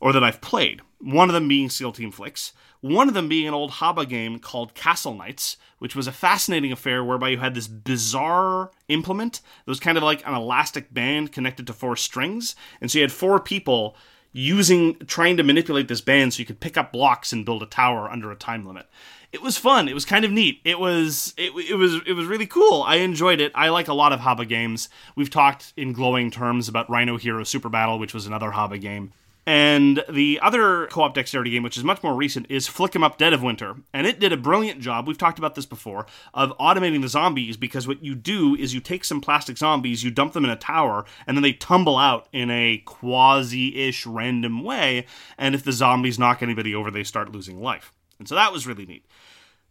[0.00, 0.80] or that I've played.
[1.00, 2.52] One of them being SEAL Team Flicks,
[2.82, 6.72] one of them being an old Haba game called Castle Knights, which was a fascinating
[6.72, 11.32] affair whereby you had this bizarre implement that was kind of like an elastic band
[11.32, 12.56] connected to four strings.
[12.80, 13.96] And so you had four people
[14.32, 17.66] using, trying to manipulate this band so you could pick up blocks and build a
[17.66, 18.86] tower under a time limit.
[19.30, 19.88] It was fun.
[19.88, 20.60] It was kind of neat.
[20.64, 22.82] It was it, it was it was really cool.
[22.82, 23.52] I enjoyed it.
[23.54, 24.90] I like a lot of Haba games.
[25.16, 29.12] We've talked in glowing terms about Rhino Hero Super Battle, which was another Haba game.
[29.44, 33.02] And the other co op dexterity game, which is much more recent, is Flick 'em
[33.02, 33.76] Up Dead of Winter.
[33.92, 37.56] And it did a brilliant job, we've talked about this before, of automating the zombies
[37.56, 40.56] because what you do is you take some plastic zombies, you dump them in a
[40.56, 45.06] tower, and then they tumble out in a quasi ish random way.
[45.36, 47.92] And if the zombies knock anybody over, they start losing life.
[48.20, 49.04] And so that was really neat.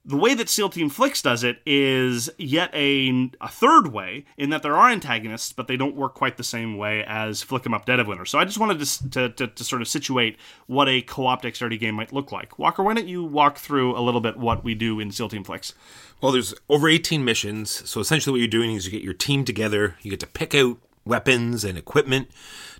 [0.04, 4.50] The way that SEAL Team Flicks does it is yet a, a third way in
[4.50, 7.76] that there are antagonists, but they don't work quite the same way as Flick 'em
[7.76, 8.26] Up Dead of Winter.
[8.26, 11.78] So I just wanted to, to, to, to sort of situate what a co-op dexterity
[11.78, 12.58] game might look like.
[12.58, 15.44] Walker, why don't you walk through a little bit what we do in SEAL Team
[15.44, 15.74] Flicks?
[16.20, 17.88] Well, there's over 18 missions.
[17.88, 20.56] So essentially, what you're doing is you get your team together, you get to pick
[20.56, 22.30] out weapons and equipment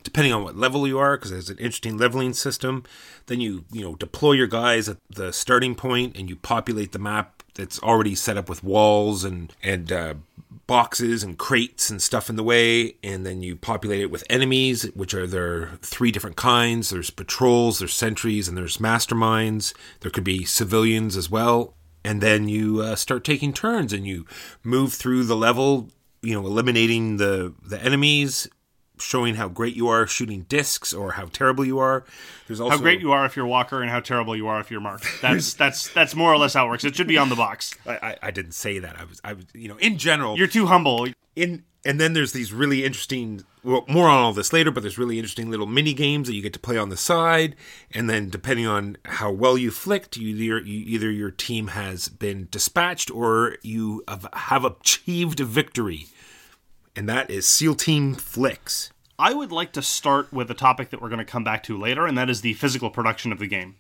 [0.04, 2.84] depending on what level you are because there's an interesting leveling system.
[3.28, 7.00] Then you you know deploy your guys at the starting point and you populate the
[7.00, 10.14] map that's already set up with walls and and uh,
[10.68, 12.96] boxes and crates and stuff in the way.
[13.04, 16.90] And then you populate it with enemies which are there three different kinds.
[16.90, 19.74] There's patrols there's sentries and there's masterminds.
[20.02, 21.76] There could be civilians as well.
[22.04, 24.26] And then you uh, start taking turns and you
[24.64, 25.90] move through the level
[26.22, 28.48] you know eliminating the the enemies
[29.02, 32.06] showing how great you are shooting discs or how terrible you are.
[32.48, 34.70] There's also how great you are if you're walker and how terrible you are if
[34.72, 35.04] you're mark.
[35.22, 36.84] That's that's that's more or less how it works.
[36.84, 37.74] It should be on the box.
[37.86, 39.00] I, I, I didn't say that.
[39.00, 41.08] I was i was you know in general you're too humble.
[41.36, 44.98] in and then there's these really interesting well more on all this later but there's
[44.98, 47.56] really interesting little mini games that you get to play on the side
[47.92, 52.08] and then depending on how well you flicked you either, you, either your team has
[52.08, 56.08] been dispatched or you have, have achieved a victory
[56.96, 58.92] and that is SEAL Team Flicks.
[59.18, 61.80] I would like to start with a topic that we're going to come back to
[61.80, 63.76] later, and that is the physical production of the game.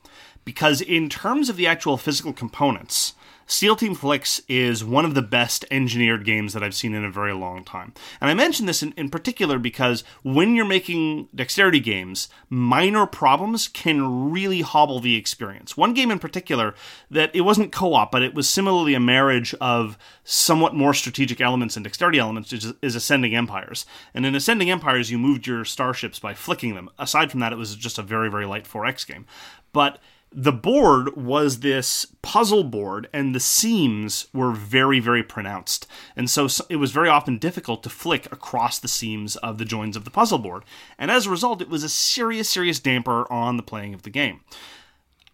[0.45, 3.13] Because, in terms of the actual physical components,
[3.51, 7.11] SEAL Team Flicks is one of the best engineered games that I've seen in a
[7.11, 7.93] very long time.
[8.21, 13.67] And I mention this in, in particular because when you're making dexterity games, minor problems
[13.67, 15.75] can really hobble the experience.
[15.75, 16.75] One game in particular
[17.09, 21.41] that it wasn't co op, but it was similarly a marriage of somewhat more strategic
[21.41, 23.85] elements and dexterity elements is, is Ascending Empires.
[24.13, 26.89] And in Ascending Empires, you moved your starships by flicking them.
[26.97, 29.25] Aside from that, it was just a very, very light 4X game.
[29.73, 29.99] But
[30.33, 35.87] the board was this puzzle board and the seams were very very pronounced.
[36.15, 39.97] And so it was very often difficult to flick across the seams of the joins
[39.97, 40.63] of the puzzle board.
[40.97, 44.09] And as a result it was a serious serious damper on the playing of the
[44.09, 44.41] game.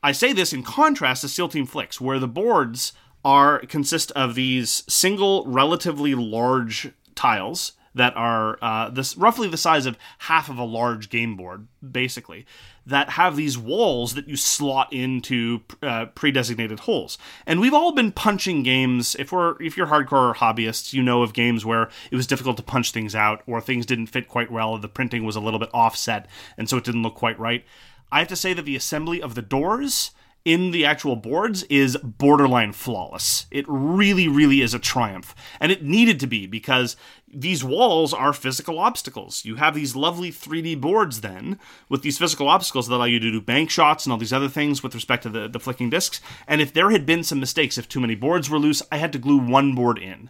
[0.02, 4.36] I say this in contrast to SEAL Team Flicks where the boards are consist of
[4.36, 10.58] these single relatively large tiles that are uh, this roughly the size of half of
[10.58, 12.46] a large game board, basically,
[12.86, 17.18] that have these walls that you slot into uh, pre-designated holes.
[17.46, 19.16] And we've all been punching games.
[19.20, 22.64] If we're if you're hardcore hobbyists, you know of games where it was difficult to
[22.64, 25.60] punch things out, or things didn't fit quite well, or the printing was a little
[25.60, 27.66] bit offset, and so it didn't look quite right.
[28.12, 30.12] I have to say that the assembly of the doors
[30.46, 33.48] in the actual boards is borderline flawless.
[33.52, 35.36] It really, really is a triumph.
[35.60, 36.96] And it needed to be because
[37.28, 39.44] these walls are physical obstacles.
[39.44, 43.32] You have these lovely 3D boards then with these physical obstacles that allow you to
[43.32, 46.22] do bank shots and all these other things with respect to the, the flicking discs.
[46.48, 49.12] And if there had been some mistakes, if too many boards were loose, I had
[49.14, 50.30] to glue one board in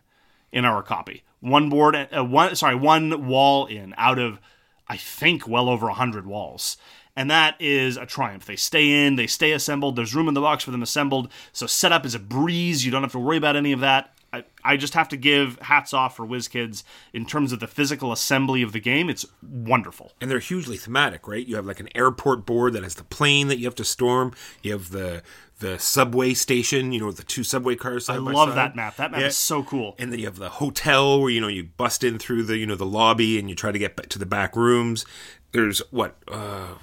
[0.51, 1.23] in our copy.
[1.39, 4.39] One board, uh, one sorry, one wall in out of
[4.87, 6.77] I think well over 100 walls
[7.17, 8.45] and that is a triumph.
[8.45, 9.95] They stay in, they stay assembled.
[9.95, 11.29] There's room in the box for them assembled.
[11.51, 12.85] So setup is a breeze.
[12.85, 14.13] You don't have to worry about any of that.
[14.31, 18.11] I, I just have to give hats off for WizKids in terms of the physical
[18.11, 19.09] assembly of the game.
[19.09, 20.11] It's wonderful.
[20.21, 21.45] And they're hugely thematic, right?
[21.45, 24.33] You have like an airport board that has the plane that you have to storm.
[24.61, 25.23] You have the
[25.59, 28.05] the subway station, you know, the two subway cars.
[28.05, 28.57] Side I love side.
[28.57, 28.97] that map.
[28.97, 29.27] That map yeah.
[29.27, 29.95] is so cool.
[29.97, 32.67] And then you have the hotel where you know you bust in through the you
[32.67, 35.05] know the lobby and you try to get to the back rooms.
[35.53, 36.75] There's what uh,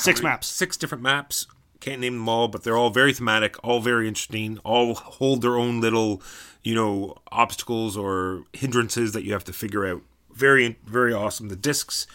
[0.00, 0.46] Six maps.
[0.46, 1.46] Six different maps.
[1.80, 5.56] Can't name them all, but they're all very thematic, all very interesting, all hold their
[5.56, 6.22] own little,
[6.62, 10.02] you know, obstacles or hindrances that you have to figure out.
[10.32, 11.48] Very, very awesome.
[11.48, 12.06] The discs,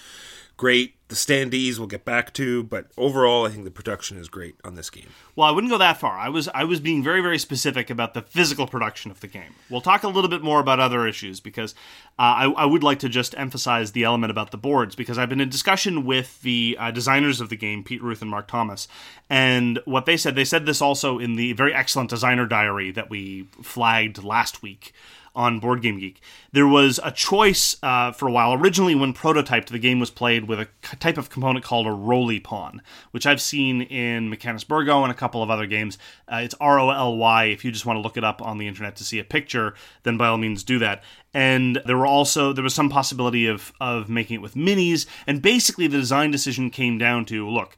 [0.58, 4.56] great the standees we'll get back to, but overall, I think the production is great
[4.64, 5.10] on this game.
[5.36, 6.18] Well, I wouldn't go that far.
[6.18, 9.54] I was I was being very very specific about the physical production of the game.
[9.70, 11.76] We'll talk a little bit more about other issues because
[12.18, 15.30] uh, I, I, would like to just emphasize the element about the boards because I've
[15.30, 18.88] been in discussion with the uh, designers of the game, Pete Ruth and Mark Thomas,
[19.30, 20.36] and what they said.
[20.36, 24.92] They said this also in the very excellent designer diary that we flagged last week
[25.36, 26.22] on Board Game Geek.
[26.52, 28.54] There was a choice uh, for a while.
[28.54, 30.68] Originally, when prototyped, the game was played with a
[30.98, 35.16] type of component called a roly pawn, which I've seen in Mechanus Burgo and a
[35.16, 35.98] couple of other games.
[36.32, 37.46] Uh, it's R O L Y.
[37.46, 39.76] If you just want to look it up on the internet to see a picture,
[40.04, 41.04] then by all means do that.
[41.34, 45.06] And there were also there was some possibility of of making it with minis.
[45.28, 47.78] And basically, the design decision came down to look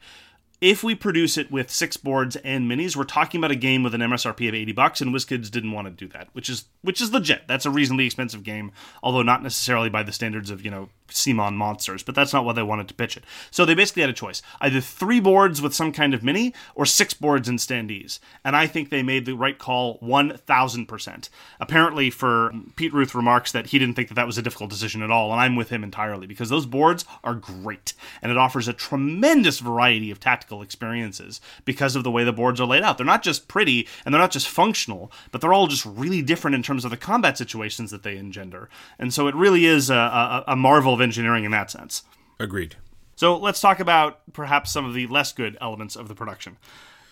[0.59, 3.93] if we produce it with six boards and minis, we're talking about a game with
[3.93, 7.01] an MSRP of 80 bucks, and WizKids didn't want to do that, which is which
[7.01, 7.47] is legit.
[7.47, 8.71] That's a reasonably expensive game,
[9.03, 12.53] although not necessarily by the standards of, you know, Simon monsters, but that's not what
[12.53, 13.23] they wanted to pitch it.
[13.51, 16.85] So they basically had a choice either three boards with some kind of mini or
[16.85, 18.19] six boards and standees.
[18.43, 21.29] And I think they made the right call 1000%.
[21.59, 25.01] Apparently, for Pete Ruth remarks that he didn't think that that was a difficult decision
[25.01, 28.67] at all, and I'm with him entirely because those boards are great and it offers
[28.67, 30.19] a tremendous variety of
[30.61, 32.97] experiences because of the way the boards are laid out.
[32.97, 36.55] They're not just pretty and they're not just functional, but they're all just really different
[36.55, 38.69] in terms of the combat situations that they engender.
[38.97, 42.03] And so it really is a, a, a marvel of engineering in that sense.
[42.39, 42.75] Agreed.
[43.15, 46.57] So let's talk about perhaps some of the less good elements of the production.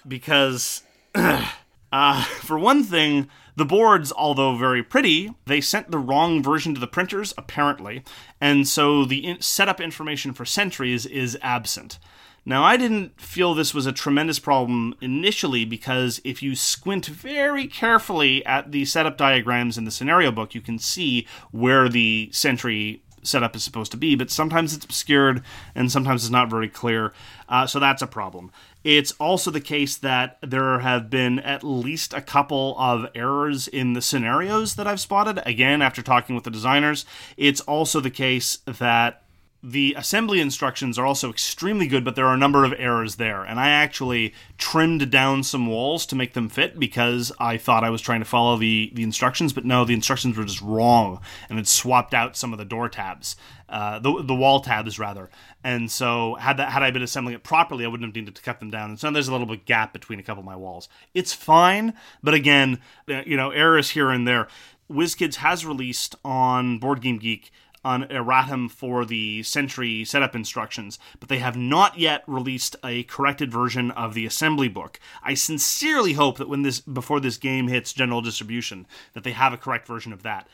[0.08, 0.84] Because,
[1.16, 6.80] uh, for one thing, the boards, although very pretty, they sent the wrong version to
[6.80, 8.04] the printers, apparently,
[8.42, 11.98] and so the in- setup information for sentries is absent.
[12.48, 17.66] Now, I didn't feel this was a tremendous problem initially because if you squint very
[17.66, 23.02] carefully at the setup diagrams in the scenario book, you can see where the sentry
[23.24, 25.42] setup is supposed to be, but sometimes it's obscured
[25.74, 27.14] and sometimes it's not very clear.
[27.50, 28.52] Uh, so that's a problem.
[28.84, 33.94] It's also the case that there have been at least a couple of errors in
[33.94, 35.42] the scenarios that I've spotted.
[35.48, 37.06] Again, after talking with the designers,
[37.36, 39.24] it's also the case that
[39.68, 43.44] The assembly instructions are also extremely good, but there are a number of errors there.
[43.44, 47.90] And I actually trimmed down some walls to make them fit because I thought I
[47.90, 51.58] was trying to follow the, the instructions, but no, the instructions were just wrong and
[51.58, 53.36] it swapped out some of the door tabs,
[53.68, 55.32] uh, the, the wall tabs rather.
[55.64, 58.44] And so had that had I been assembling it properly, I wouldn't have needed to
[58.44, 58.92] cut them down.
[58.92, 60.88] And so there's a little bit gap between a couple of my walls.
[61.16, 64.48] It's fine, but again, uh, you know, errors here and there.
[64.92, 67.52] WizKids has released on Board Game Geek
[67.86, 73.52] on erratum for the sentry setup instructions, but they have not yet released a corrected
[73.52, 75.00] version of the assembly book.
[75.24, 79.54] I sincerely hope that when this before this game hits general distribution, that they have
[79.54, 80.48] a correct version of that,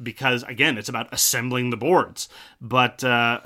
[0.00, 2.28] because again, it's about assembling the boards.
[2.60, 3.40] But uh,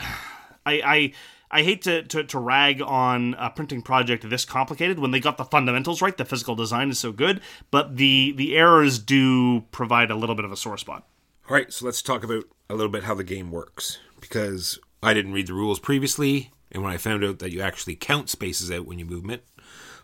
[0.67, 0.83] I.
[0.85, 1.13] I
[1.53, 5.37] I hate to, to, to, rag on a printing project this complicated when they got
[5.37, 6.17] the fundamentals right.
[6.17, 7.41] The physical design is so good,
[7.73, 11.09] but the the errors do provide a little bit of a sore spot.
[11.49, 15.15] All right, so let's talk about a little bit how the game works because I
[15.15, 18.71] didn't read the rules previously, and when I found out that you actually count spaces
[18.71, 19.43] out when you movement,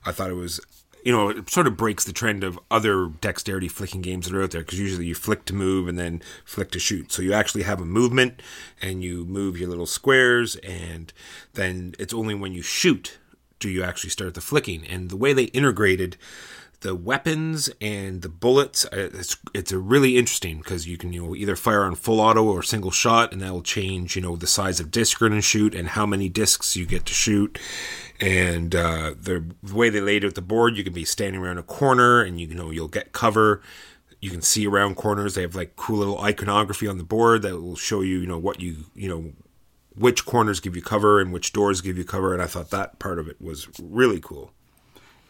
[0.04, 0.60] I thought it was
[1.04, 4.42] you know, it sort of breaks the trend of other dexterity flicking games that are
[4.42, 7.12] out there because usually you flick to move and then flick to shoot.
[7.12, 8.42] So you actually have a movement
[8.82, 11.12] and you move your little squares, and
[11.54, 13.18] then it's only when you shoot
[13.60, 14.84] do you actually start the flicking.
[14.84, 16.16] And the way they integrated
[16.80, 21.24] the weapons and the bullets uh, it's it's a really interesting because you can you
[21.24, 24.36] know either fire on full auto or single shot and that will change you know
[24.36, 27.14] the size of disc you're going to shoot and how many discs you get to
[27.14, 27.58] shoot.
[28.18, 31.62] And uh, the way they laid out the board you can be standing around a
[31.62, 33.62] corner and you know you'll get cover.
[34.20, 37.60] You can see around corners they have like cool little iconography on the board that
[37.60, 39.32] will show you you know what you you know
[39.94, 42.98] which corners give you cover and which doors give you cover and i thought that
[42.98, 44.52] part of it was really cool.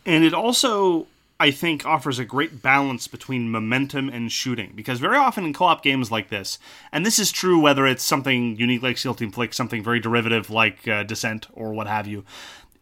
[0.05, 1.09] And it also
[1.39, 5.83] I think offers a great balance between momentum and shooting because very often in co-op
[5.83, 6.59] games like this,
[6.93, 10.49] and this is true whether it's something unique like Seal Team Flick, something very derivative
[10.49, 12.25] like uh, Descent or what have you.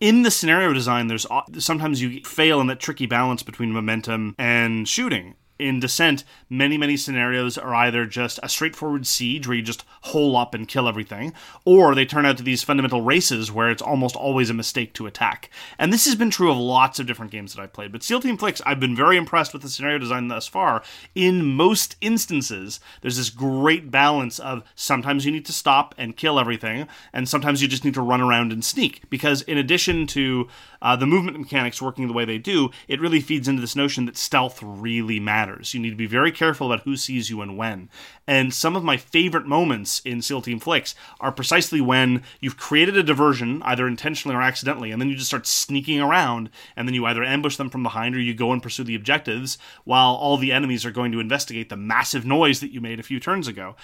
[0.00, 1.26] In the scenario design, there's
[1.58, 6.96] sometimes you fail in that tricky balance between momentum and shooting, in Descent, many, many
[6.96, 11.32] scenarios are either just a straightforward siege where you just hole up and kill everything,
[11.64, 15.06] or they turn out to these fundamental races where it's almost always a mistake to
[15.06, 15.50] attack.
[15.78, 17.92] And this has been true of lots of different games that I've played.
[17.92, 20.82] But Seal Team Flicks, I've been very impressed with the scenario design thus far.
[21.14, 26.40] In most instances, there's this great balance of sometimes you need to stop and kill
[26.40, 29.02] everything, and sometimes you just need to run around and sneak.
[29.08, 30.48] Because in addition to
[30.82, 34.04] uh, the movement mechanics working the way they do, it really feeds into this notion
[34.04, 35.20] that stealth really
[35.54, 35.74] matters.
[35.74, 37.88] You need to be very careful about who sees you and when.
[38.26, 42.96] And some of my favorite moments in SEAL Team Flicks are precisely when you've created
[42.96, 46.94] a diversion, either intentionally or accidentally, and then you just start sneaking around, and then
[46.94, 50.36] you either ambush them from behind or you go and pursue the objectives while all
[50.36, 53.48] the enemies are going to investigate the massive noise that you made a few turns
[53.48, 53.76] ago.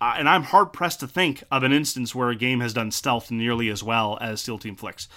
[0.00, 2.90] Uh, and I'm hard pressed to think of an instance where a game has done
[2.90, 5.08] stealth nearly as well as SEAL Team Flicks.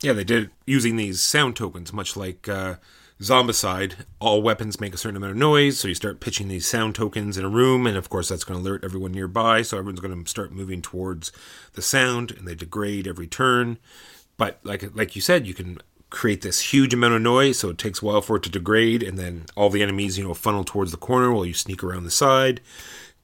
[0.00, 2.74] Yeah, they did using these sound tokens, much like uh,
[3.24, 4.04] Zombicide.
[4.20, 7.38] All weapons make a certain amount of noise, so you start pitching these sound tokens
[7.38, 10.22] in a room, and of course that's going to alert everyone nearby, so everyone's going
[10.22, 11.32] to start moving towards
[11.72, 13.78] the sound, and they degrade every turn.
[14.36, 15.78] But like like you said, you can
[16.10, 19.02] create this huge amount of noise, so it takes a while for it to degrade,
[19.02, 22.04] and then all the enemies, you know, funnel towards the corner while you sneak around
[22.04, 22.60] the side,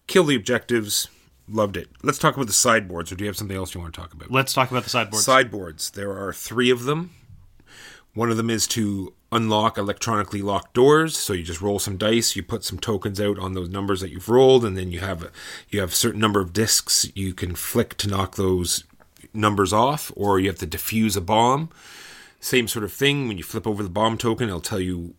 [0.06, 1.08] kill the objectives,
[1.52, 1.88] Loved it.
[2.04, 4.12] Let's talk about the sideboards, or do you have something else you want to talk
[4.12, 4.30] about?
[4.30, 5.24] Let's talk about the sideboards.
[5.24, 5.90] Sideboards.
[5.90, 7.10] There are three of them.
[8.14, 11.16] One of them is to unlock electronically locked doors.
[11.16, 14.10] So you just roll some dice, you put some tokens out on those numbers that
[14.10, 15.30] you've rolled, and then you have a,
[15.68, 18.84] you have a certain number of discs you can flick to knock those
[19.32, 21.70] numbers off, or you have to defuse a bomb.
[22.42, 23.28] Same sort of thing.
[23.28, 25.14] When you flip over the bomb token, it'll tell you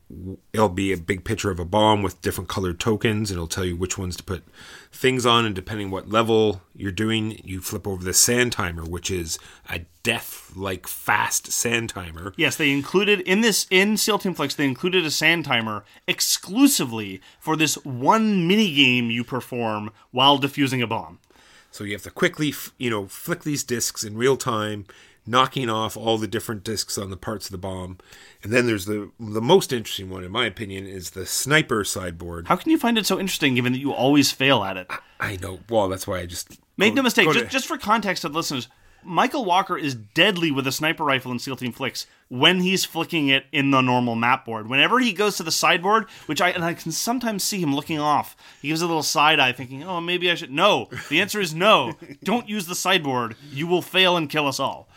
[0.53, 3.29] it'll be a big picture of a bomb with different colored tokens.
[3.29, 4.43] And it'll tell you which ones to put
[4.91, 9.11] things on, and depending what level you're doing, you flip over the sand timer, which
[9.11, 9.37] is
[9.69, 12.33] a death-like fast sand timer.
[12.37, 14.55] Yes, they included in this in Seal Team Flicks.
[14.55, 20.81] They included a sand timer exclusively for this one mini game you perform while defusing
[20.81, 21.19] a bomb.
[21.69, 24.85] So you have to quickly, you know, flick these discs in real time
[25.25, 27.97] knocking off all the different discs on the parts of the bomb.
[28.43, 32.47] And then there's the the most interesting one, in my opinion, is the sniper sideboard.
[32.47, 34.87] How can you find it so interesting, given that you always fail at it?
[35.19, 35.59] I, know.
[35.69, 37.31] Well, that's why I just make no mistake.
[37.31, 38.67] Just, just for context of listeners,
[39.03, 43.27] Michael Walker is deadly with a sniper rifle in SEAL Team Flicks when he's flicking
[43.27, 44.69] it in the normal map board.
[44.69, 47.99] Whenever he goes to the sideboard, which I and I can sometimes see him looking
[47.99, 51.39] off, he gives a little side eye, thinking, "Oh, maybe I should." No, the answer
[51.39, 51.93] is no.
[52.23, 53.35] Don't use the sideboard.
[53.51, 54.87] You will fail and kill us all.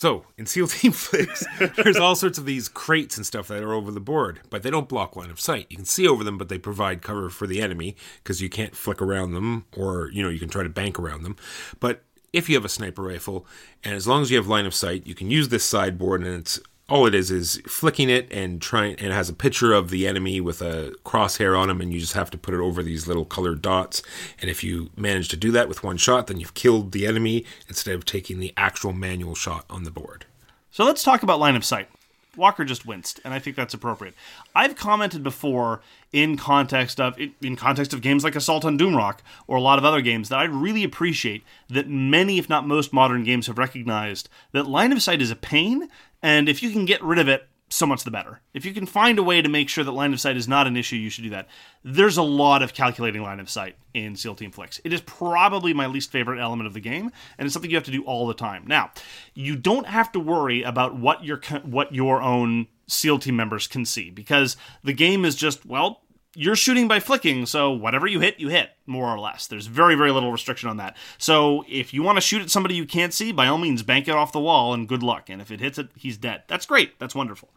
[0.00, 1.44] So, in SEAL Team Flicks,
[1.76, 4.70] there's all sorts of these crates and stuff that are over the board, but they
[4.70, 5.66] don't block line of sight.
[5.68, 8.74] You can see over them, but they provide cover for the enemy because you can't
[8.74, 11.36] flick around them or, you know, you can try to bank around them.
[11.80, 13.46] But if you have a sniper rifle,
[13.84, 16.34] and as long as you have line of sight, you can use this sideboard, and
[16.34, 16.58] it's
[16.90, 20.06] all it is is flicking it and trying and it has a picture of the
[20.06, 23.06] enemy with a crosshair on him and you just have to put it over these
[23.06, 24.02] little colored dots
[24.40, 27.44] and if you manage to do that with one shot then you've killed the enemy
[27.68, 30.26] instead of taking the actual manual shot on the board
[30.70, 31.88] So let's talk about line of sight.
[32.36, 34.14] Walker just winced, and I think that's appropriate.
[34.54, 35.80] I've commented before
[36.12, 39.84] in context of in context of games like Assault on Doomrock or a lot of
[39.84, 44.28] other games that I really appreciate that many, if not most, modern games have recognized
[44.52, 45.88] that line of sight is a pain,
[46.22, 48.40] and if you can get rid of it, so much the better.
[48.52, 50.66] If you can find a way to make sure that line of sight is not
[50.66, 51.48] an issue, you should do that.
[51.84, 54.80] There's a lot of calculating line of sight in SEAL Team Flicks.
[54.84, 57.84] It is probably my least favorite element of the game, and it's something you have
[57.84, 58.64] to do all the time.
[58.66, 58.90] Now,
[59.34, 63.84] you don't have to worry about what your what your own SEAL team members can
[63.84, 66.02] see because the game is just well.
[66.36, 69.48] You're shooting by flicking, so whatever you hit, you hit, more or less.
[69.48, 70.96] There's very, very little restriction on that.
[71.18, 74.06] So if you want to shoot at somebody you can't see, by all means, bank
[74.06, 75.28] it off the wall and good luck.
[75.28, 76.44] And if it hits it, he's dead.
[76.46, 77.00] That's great.
[77.00, 77.48] That's wonderful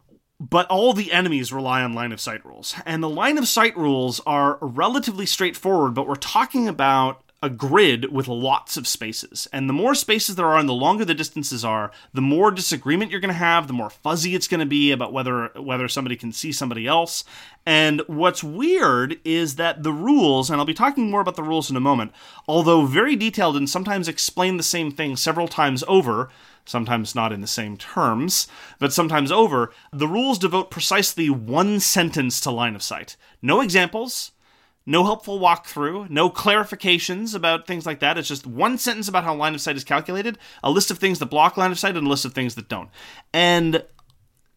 [0.50, 2.76] but all the enemies rely on line of sight rules.
[2.86, 8.12] And the line of sight rules are relatively straightforward, but we're talking about a grid
[8.12, 9.50] with lots of spaces.
[9.52, 13.12] And the more spaces there are and the longer the distances are, the more disagreement
[13.12, 16.16] you're going to have, the more fuzzy it's going to be about whether whether somebody
[16.16, 17.26] can see somebody else.
[17.66, 21.70] And what's weird is that the rules, and I'll be talking more about the rules
[21.70, 22.14] in a moment,
[22.48, 26.30] although very detailed and sometimes explain the same thing several times over,
[26.66, 28.47] sometimes not in the same terms,
[28.80, 33.18] but sometimes over, the rules devote precisely one sentence to line of sight.
[33.41, 34.32] No examples,
[34.86, 38.18] no helpful walkthrough, no clarifications about things like that.
[38.18, 41.20] It's just one sentence about how line of sight is calculated, a list of things
[41.20, 42.89] that block line of sight, and a list of things that don't.
[43.34, 43.84] And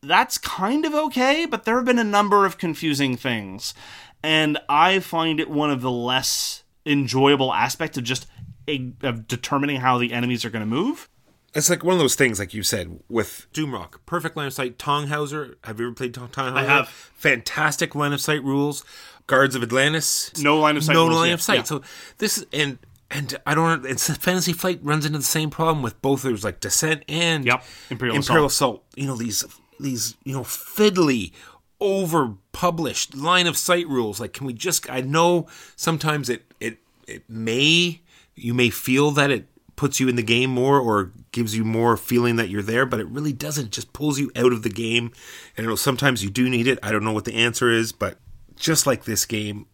[0.02, 3.74] that's kind of okay, but there have been a number of confusing things.
[4.22, 8.26] And I find it one of the less enjoyable aspects of just
[8.68, 11.08] a, of determining how the enemies are going to move.
[11.54, 13.94] It's like one of those things, like you said, with Doomrock.
[14.04, 14.78] Perfect line of sight.
[14.78, 15.54] Tannhäuser.
[15.64, 16.52] Have you ever played Tannhäuser?
[16.56, 16.88] I have.
[16.88, 18.84] Fantastic line of sight rules.
[19.26, 20.36] Guards of Atlantis.
[20.42, 21.34] No line of sight No rules line yet.
[21.34, 21.56] of sight.
[21.58, 21.62] Yeah.
[21.64, 21.82] So
[22.18, 22.78] this is and
[23.10, 23.86] and I don't.
[23.86, 26.22] It's Fantasy Flight runs into the same problem with both.
[26.22, 27.64] There's like Descent and Yep.
[27.90, 28.84] Imperial Imperial Assault.
[28.94, 29.44] You know these
[29.80, 31.32] these you know fiddly
[31.80, 36.78] over published line of sight rules like can we just i know sometimes it it
[37.06, 38.00] it may
[38.34, 41.98] you may feel that it puts you in the game more or gives you more
[41.98, 44.70] feeling that you're there but it really doesn't it just pulls you out of the
[44.70, 45.12] game
[45.54, 48.16] and sometimes you do need it i don't know what the answer is but
[48.56, 49.66] just like this game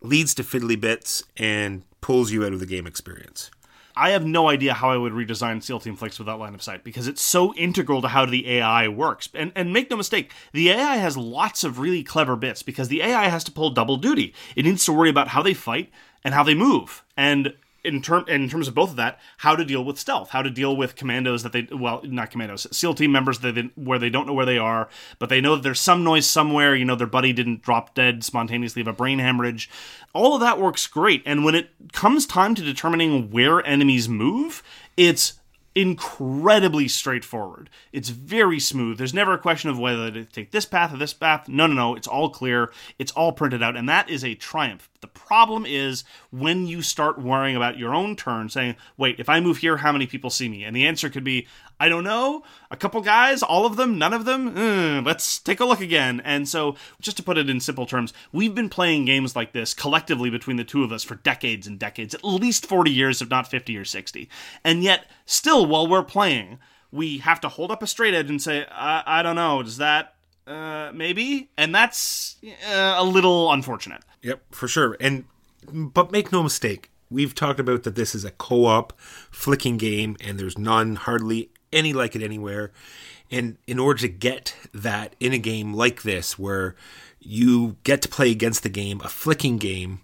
[0.00, 3.50] leads to fiddly bits and pulls you out of the game experience
[3.96, 6.82] I have no idea how I would redesign SEAL Team Flicks without line of sight
[6.82, 9.28] because it's so integral to how the AI works.
[9.32, 13.02] And and make no mistake, the AI has lots of really clever bits because the
[13.02, 14.34] AI has to pull double duty.
[14.56, 15.92] It needs to worry about how they fight
[16.24, 17.04] and how they move.
[17.16, 20.42] And in term in terms of both of that, how to deal with stealth, how
[20.42, 23.98] to deal with commandos that they well not commandos, SEAL team members that they, where
[23.98, 26.74] they don't know where they are, but they know that there's some noise somewhere.
[26.74, 29.70] You know their buddy didn't drop dead spontaneously of a brain hemorrhage.
[30.12, 34.62] All of that works great, and when it comes time to determining where enemies move,
[34.96, 35.34] it's
[35.74, 37.68] incredibly straightforward.
[37.92, 38.96] It's very smooth.
[38.96, 41.48] There's never a question of whether to take this path or this path.
[41.48, 41.94] No, no, no.
[41.96, 42.72] It's all clear.
[42.98, 44.88] It's all printed out, and that is a triumph.
[45.00, 49.40] The problem is when you start worrying about your own turn, saying, wait, if I
[49.40, 50.64] move here, how many people see me?
[50.64, 51.46] And the answer could be,
[51.80, 54.56] I don't know, a couple guys, all of them, none of them?
[54.56, 56.20] Uh, let's take a look again.
[56.24, 59.74] And so, just to put it in simple terms, we've been playing games like this
[59.74, 63.28] collectively between the two of us for decades and decades, at least 40 years, if
[63.28, 64.28] not 50 or 60.
[64.62, 66.58] And yet, still, while we're playing,
[66.92, 69.78] we have to hold up a straight edge and say, I, I don't know, does
[69.78, 70.14] that,
[70.46, 71.50] uh, maybe?
[71.56, 72.36] And that's
[72.68, 74.02] uh, a little unfortunate.
[74.22, 74.96] Yep, for sure.
[75.00, 75.24] And
[75.72, 78.92] but make no mistake, we've talked about that this is a co-op
[79.30, 82.72] flicking game and there's none hardly any like it anywhere.
[83.30, 86.76] And in order to get that in a game like this where
[87.20, 90.00] you get to play against the game, a flicking game,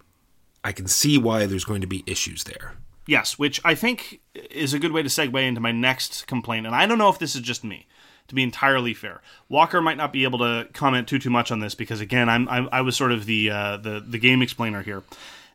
[0.64, 2.74] I can see why there's going to be issues there.
[3.06, 6.66] Yes, which I think is a good way to segue into my next complaint.
[6.66, 7.86] And I don't know if this is just me,
[8.28, 9.20] to be entirely fair.
[9.48, 12.48] Walker might not be able to comment too too much on this because again, I'm,
[12.48, 15.02] I'm I was sort of the uh, the the game explainer here.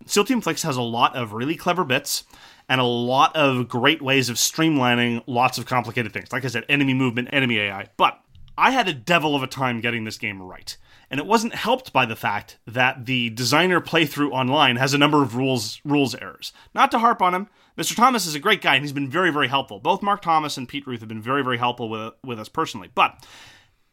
[0.05, 2.25] SEAL Team Flicks has a lot of really clever bits
[2.67, 6.31] and a lot of great ways of streamlining lots of complicated things.
[6.31, 7.87] Like I said, enemy movement, enemy AI.
[7.97, 8.19] But
[8.57, 10.75] I had a devil of a time getting this game right.
[11.09, 15.21] And it wasn't helped by the fact that the designer playthrough online has a number
[15.21, 16.51] of rules rules errors.
[16.73, 17.47] Not to harp on him,
[17.77, 17.95] Mr.
[17.95, 19.79] Thomas is a great guy and he's been very very helpful.
[19.79, 22.89] Both Mark Thomas and Pete Ruth have been very very helpful with with us personally.
[22.93, 23.23] But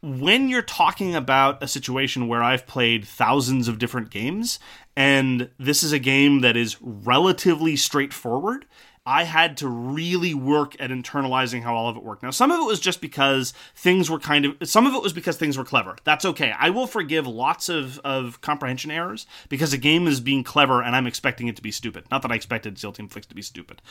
[0.03, 4.59] when you're talking about a situation where I've played thousands of different games
[4.97, 8.67] and this is a game that is relatively straightforward
[9.05, 12.23] I had to really work at internalizing how all of it worked.
[12.23, 15.13] Now, some of it was just because things were kind of, some of it was
[15.13, 15.97] because things were clever.
[16.05, 16.55] That's okay.
[16.57, 20.95] I will forgive lots of, of comprehension errors because a game is being clever and
[20.95, 22.05] I'm expecting it to be stupid.
[22.13, 23.83] Not that I expected SEAL Team Flix to be stupid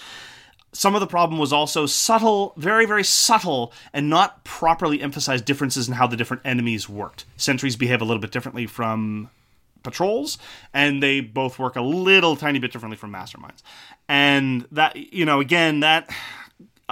[0.74, 5.88] some of the problem was also subtle, very, very subtle, and not properly emphasized differences
[5.88, 7.26] in how the different enemies worked.
[7.36, 9.30] Sentries behave a little bit differently from
[9.84, 10.38] patrols,
[10.74, 13.62] and they both work a little tiny bit differently from masterminds.
[14.08, 16.10] And that, you know, again, that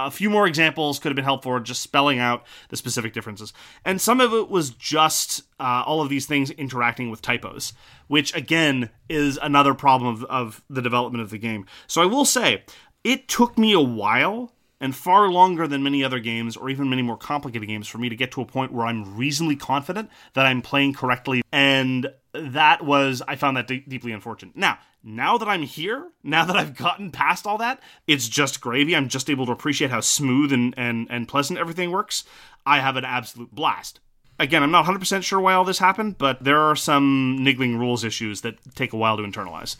[0.06, 3.52] a few more examples could have been helpful, just spelling out the specific differences.
[3.84, 7.72] And some of it was just uh, all of these things interacting with typos,
[8.08, 11.66] which again is another problem of, of the development of the game.
[11.86, 12.64] So I will say,
[13.04, 17.02] it took me a while and far longer than many other games or even many
[17.02, 20.46] more complicated games for me to get to a point where I'm reasonably confident that
[20.46, 21.42] I'm playing correctly.
[21.52, 24.56] And that was, I found that d- deeply unfortunate.
[24.56, 28.96] Now, now that I'm here, now that I've gotten past all that, it's just gravy.
[28.96, 32.24] I'm just able to appreciate how smooth and, and, and pleasant everything works.
[32.64, 34.00] I have an absolute blast.
[34.38, 38.04] Again, I'm not 100% sure why all this happened, but there are some niggling rules
[38.04, 39.76] issues that take a while to internalize.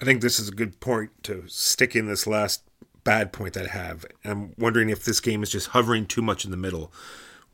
[0.00, 2.62] I think this is a good point to stick in this last
[3.04, 4.06] bad point that I have.
[4.24, 6.92] I'm wondering if this game is just hovering too much in the middle,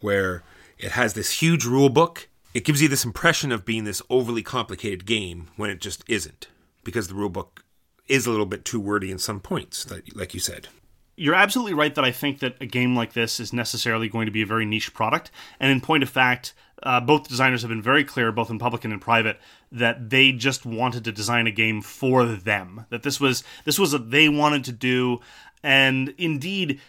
[0.01, 0.43] where
[0.79, 2.29] it has this huge rule book.
[2.55, 6.49] It gives you this impression of being this overly complicated game when it just isn't,
[6.85, 7.65] because the rule book
[8.07, 10.69] is a little bit too wordy in some points, like you said.
[11.17, 14.33] You're absolutely right that I think that a game like this is necessarily going to
[14.33, 15.31] be a very niche product.
[15.59, 18.85] And in point of fact, uh, both designers have been very clear, both in public
[18.85, 19.41] and in private,
[19.73, 22.87] that they just wanted to design a game for them.
[22.91, 25.21] That this was this was what they wanted to do,
[25.63, 26.81] and indeed,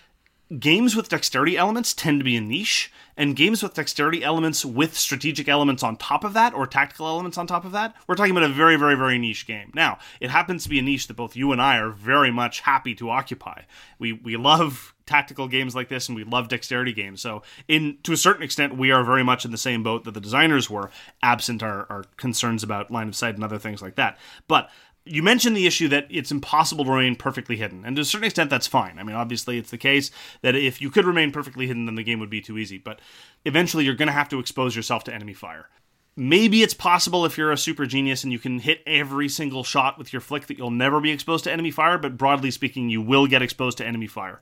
[0.59, 4.95] games with dexterity elements tend to be a niche, and games with dexterity elements with
[4.95, 8.31] strategic elements on top of that, or tactical elements on top of that, we're talking
[8.31, 9.71] about a very, very, very niche game.
[9.73, 12.61] Now, it happens to be a niche that both you and I are very much
[12.61, 13.63] happy to occupy.
[13.99, 17.21] We we love tactical games like this, and we love dexterity games.
[17.21, 20.13] So, in to a certain extent, we are very much in the same boat that
[20.13, 20.91] the designers were,
[21.23, 24.19] absent our, our concerns about line of sight and other things like that.
[24.47, 24.69] But
[25.09, 28.25] you mentioned the issue that it's impossible to remain perfectly hidden, and to a certain
[28.25, 28.99] extent, that's fine.
[28.99, 32.03] I mean, obviously, it's the case that if you could remain perfectly hidden, then the
[32.03, 32.77] game would be too easy.
[32.77, 32.99] But
[33.45, 35.69] eventually, you're going to have to expose yourself to enemy fire.
[36.15, 39.99] Maybe it's possible if you're a super genius and you can hit every single shot
[39.99, 43.03] with your flick that you'll never be exposed to enemy fire, but broadly speaking, you
[43.03, 44.41] will get exposed to enemy fire.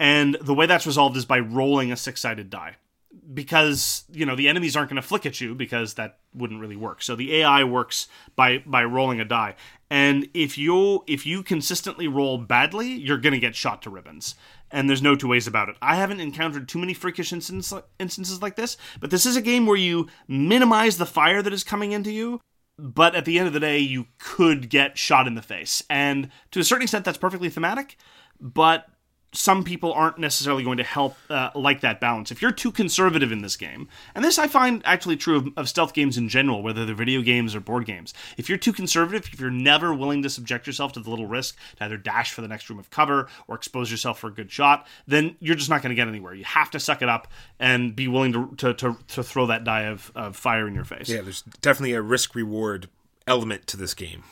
[0.00, 2.76] And the way that's resolved is by rolling a six sided die.
[3.32, 6.76] Because, you know, the enemies aren't going to flick at you because that wouldn't really
[6.76, 7.02] work.
[7.02, 9.54] So the AI works by by rolling a die.
[9.90, 14.34] And if you if you consistently roll badly, you're going to get shot to ribbons.
[14.70, 15.76] And there's no two ways about it.
[15.80, 19.66] I haven't encountered too many freakish instances instances like this, but this is a game
[19.66, 22.40] where you minimize the fire that is coming into you
[22.78, 25.82] but at the end of the day, you could get shot in the face.
[25.90, 27.96] And to a certain extent, that's perfectly thematic,
[28.40, 28.86] but
[29.32, 32.30] some people aren't necessarily going to help uh, like that balance.
[32.30, 35.68] If you're too conservative in this game, and this I find actually true of, of,
[35.68, 39.28] stealth games in general, whether they're video games or board games, if you're too conservative,
[39.30, 42.40] if you're never willing to subject yourself to the little risk to either dash for
[42.40, 45.68] the next room of cover or expose yourself for a good shot, then you're just
[45.68, 46.32] not going to get anywhere.
[46.32, 47.28] You have to suck it up
[47.60, 50.84] and be willing to, to, to, to throw that die of, of fire in your
[50.84, 51.08] face.
[51.08, 52.88] Yeah, there's definitely a risk reward
[53.26, 54.22] element to this game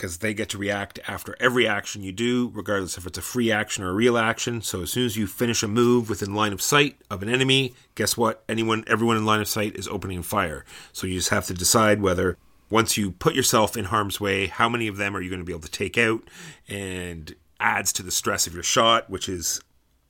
[0.00, 3.52] because they get to react after every action you do, regardless if it's a free
[3.52, 4.62] action or a real action.
[4.62, 7.74] So as soon as you finish a move within line of sight of an enemy,
[7.96, 8.42] guess what?
[8.48, 10.64] Anyone, everyone in line of sight is opening fire.
[10.94, 12.38] So you just have to decide whether
[12.70, 15.44] once you put yourself in harm's way, how many of them are you going to
[15.44, 16.22] be able to take out,
[16.66, 19.60] and adds to the stress of your shot, which is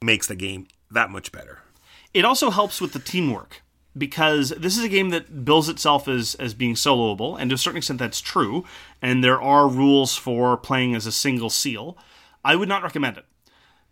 [0.00, 1.58] makes the game that much better.
[2.14, 3.62] It also helps with the teamwork
[3.96, 7.58] because this is a game that bills itself as as being soloable, and to a
[7.58, 8.64] certain extent that's true.
[9.02, 11.96] And there are rules for playing as a single seal.
[12.44, 13.26] I would not recommend it.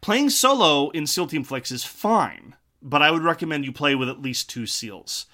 [0.00, 4.08] Playing solo in SEAL Team Flix is fine, but I would recommend you play with
[4.08, 5.26] at least two seals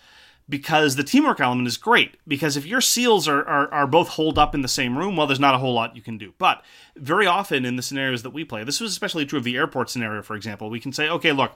[0.48, 2.16] because the teamwork element is great.
[2.26, 5.26] Because if your seals are, are, are, both holed up in the same room, well,
[5.26, 6.34] there's not a whole lot you can do.
[6.38, 6.62] But
[6.96, 9.90] very often in the scenarios that we play, this was especially true of the airport
[9.90, 11.52] scenario, for example, we can say, okay, look,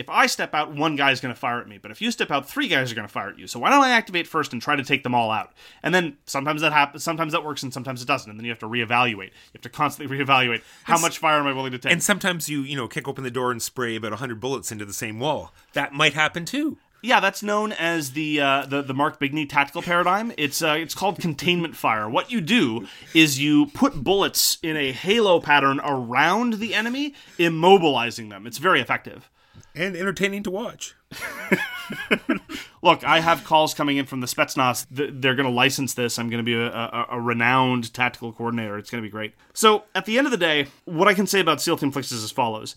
[0.00, 1.76] if I step out, one guy's going to fire at me.
[1.76, 3.46] But if you step out, three guys are going to fire at you.
[3.46, 5.52] So why don't I activate first and try to take them all out?
[5.82, 8.30] And then sometimes that happens, sometimes that works, and sometimes it doesn't.
[8.30, 9.26] And then you have to reevaluate.
[9.26, 11.92] You have to constantly reevaluate how it's, much fire am I willing to take.
[11.92, 14.86] And sometimes you, you know, kick open the door and spray about hundred bullets into
[14.86, 15.52] the same wall.
[15.74, 16.78] That might happen too.
[17.02, 20.32] Yeah, that's known as the uh, the the Mark Bigney tactical paradigm.
[20.36, 22.08] It's uh, it's called containment fire.
[22.08, 28.28] What you do is you put bullets in a halo pattern around the enemy, immobilizing
[28.28, 28.46] them.
[28.46, 29.30] It's very effective.
[29.74, 30.94] And entertaining to watch.
[32.82, 34.86] Look, I have calls coming in from the Spetsnaz.
[34.90, 36.18] They're going to license this.
[36.18, 38.78] I'm going to be a, a, a, renowned tactical coordinator.
[38.78, 39.34] It's going to be great.
[39.52, 42.12] So, at the end of the day, what I can say about SEAL Team Flix
[42.12, 42.74] is as follows.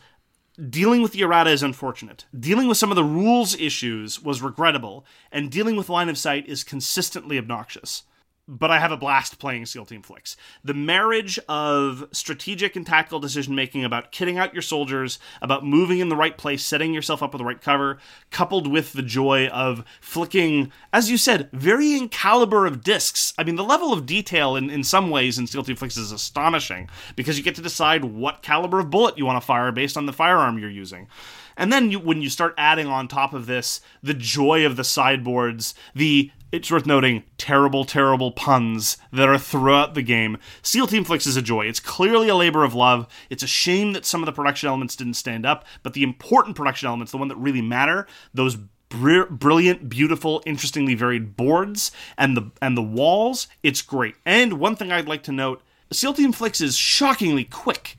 [0.70, 2.26] Dealing with the errata is unfortunate.
[2.38, 6.48] Dealing with some of the rules issues was regrettable, and dealing with line of sight
[6.48, 8.04] is consistently obnoxious
[8.48, 10.36] but I have a blast playing SEAL Team Flicks.
[10.64, 16.00] The marriage of strategic and tactical decision making about kitting out your soldiers, about moving
[16.00, 18.00] in the right place, setting yourself up with the right cover,
[18.32, 23.34] coupled with the joy of flicking, as you said, varying caliber of discs.
[23.38, 26.12] I mean, the level of detail in, in some ways in SEAL Team Flicks is
[26.12, 29.96] astonishing because you get to decide what caliber of bullet you want to fire based
[29.96, 31.08] on the firearm you're using.
[31.56, 34.84] And then you, when you start adding on top of this the joy of the
[34.84, 40.38] sideboards, the it's worth noting terrible, terrible puns that are throughout the game.
[40.62, 41.66] SEAL Team Flix is a joy.
[41.66, 43.08] It's clearly a labor of love.
[43.32, 46.56] It's a shame that some of the production elements didn't stand up, but the important
[46.56, 48.56] production elements, the one that really matter, those
[48.89, 54.14] br- brilliant, beautiful, interestingly varied boards and the and the walls, it's great.
[54.24, 57.97] And one thing I'd like to note, SEAL Team Flix is shockingly quick.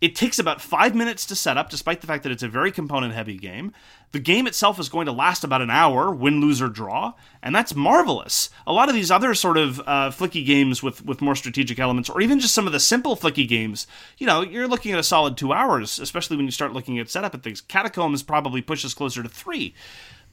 [0.00, 2.72] It takes about five minutes to set up, despite the fact that it's a very
[2.72, 3.72] component heavy game.
[4.12, 7.54] The game itself is going to last about an hour, win, lose, or draw, and
[7.54, 8.48] that's marvelous.
[8.66, 12.08] A lot of these other sort of uh, flicky games with, with more strategic elements,
[12.08, 13.86] or even just some of the simple flicky games,
[14.16, 17.10] you know, you're looking at a solid two hours, especially when you start looking at
[17.10, 17.60] setup and things.
[17.60, 19.74] Catacombs probably pushes closer to three.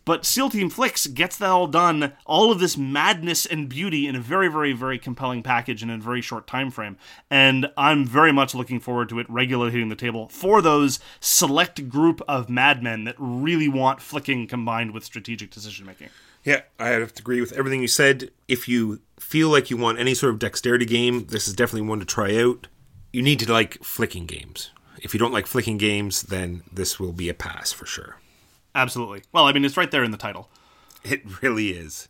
[0.07, 4.15] But SEAL Team Flicks gets that all done, all of this madness and beauty in
[4.15, 6.95] a very, very, very compelling package in a very short time frame.
[7.29, 11.89] And I'm very much looking forward to it regularly hitting the table for those select
[11.89, 16.07] group of madmen that really want flicking combined with strategic decision making.
[16.45, 18.31] Yeah, I have to agree with everything you said.
[18.47, 21.99] If you feel like you want any sort of dexterity game, this is definitely one
[21.99, 22.67] to try out.
[23.11, 24.71] You need to like flicking games.
[25.01, 28.21] If you don't like flicking games, then this will be a pass for sure.
[28.75, 29.23] Absolutely.
[29.31, 30.49] Well, I mean, it's right there in the title.
[31.03, 32.07] It really is.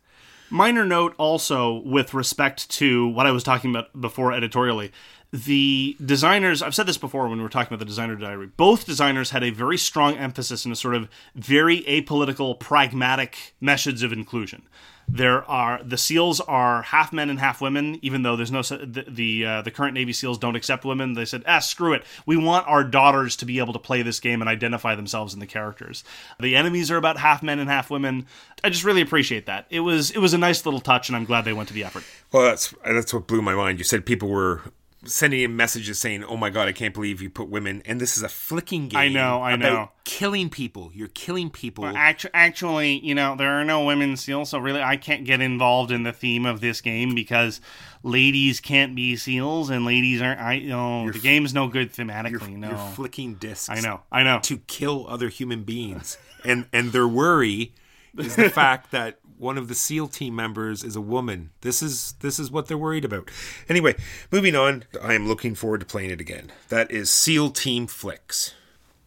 [0.50, 4.92] Minor note also with respect to what I was talking about before editorially.
[5.32, 8.86] The designers, I've said this before when we were talking about the designer diary, both
[8.86, 14.14] designers had a very strong emphasis in a sort of very apolitical, pragmatic methods of
[14.14, 14.64] inclusion.
[15.10, 19.06] There are the SEALs are half men and half women, even though there's no the
[19.08, 21.14] the, uh, the current Navy SEALs don't accept women.
[21.14, 22.04] They said, "Ah, screw it.
[22.26, 25.40] We want our daughters to be able to play this game and identify themselves in
[25.40, 26.04] the characters."
[26.40, 28.26] The enemies are about half men and half women.
[28.64, 29.66] I just really appreciate that.
[29.70, 31.86] It was it was a nice little touch, and I'm glad they went to the
[31.86, 32.04] effort.
[32.34, 33.78] Well, that's that's what blew my mind.
[33.78, 34.62] You said people were
[35.08, 38.18] sending in messages saying, "Oh my god, I can't believe you put women." And this
[38.18, 39.00] is a flicking game.
[39.00, 39.92] I know, I know.
[40.04, 40.92] Killing people.
[40.94, 41.84] You're killing people.
[41.84, 45.42] Well, actu- actually, you know, there are no women seals, so really, I can't get
[45.42, 47.60] involved in the theme of this game because
[48.04, 50.40] ladies can't be seals and ladies aren't.
[50.40, 52.52] I know you're the game's no good thematically.
[52.52, 53.70] You're, no, you're flicking discs.
[53.70, 54.40] I know, I know.
[54.44, 57.74] To kill other human beings, and and their worry
[58.18, 61.52] is the fact that one of the SEAL team members is a woman.
[61.62, 63.30] This is this is what they're worried about.
[63.70, 63.96] Anyway,
[64.32, 64.84] moving on.
[65.02, 66.52] I am looking forward to playing it again.
[66.70, 68.54] That is SEAL Team Flicks.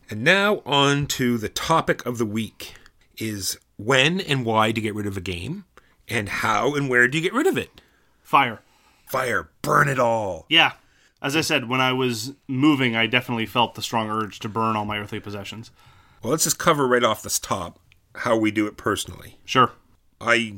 [0.08, 2.74] And now on to the topic of the week
[3.18, 5.64] is when and why to get rid of a game
[6.08, 7.80] and how and where do you get rid of it?
[8.22, 8.60] Fire.
[9.06, 10.46] Fire, burn it all.
[10.48, 10.72] Yeah.
[11.22, 14.74] As I said, when I was moving, I definitely felt the strong urge to burn
[14.74, 15.70] all my earthly possessions.
[16.22, 17.78] Well, let's just cover right off this top
[18.16, 19.38] how we do it personally.
[19.44, 19.72] Sure.
[20.20, 20.54] I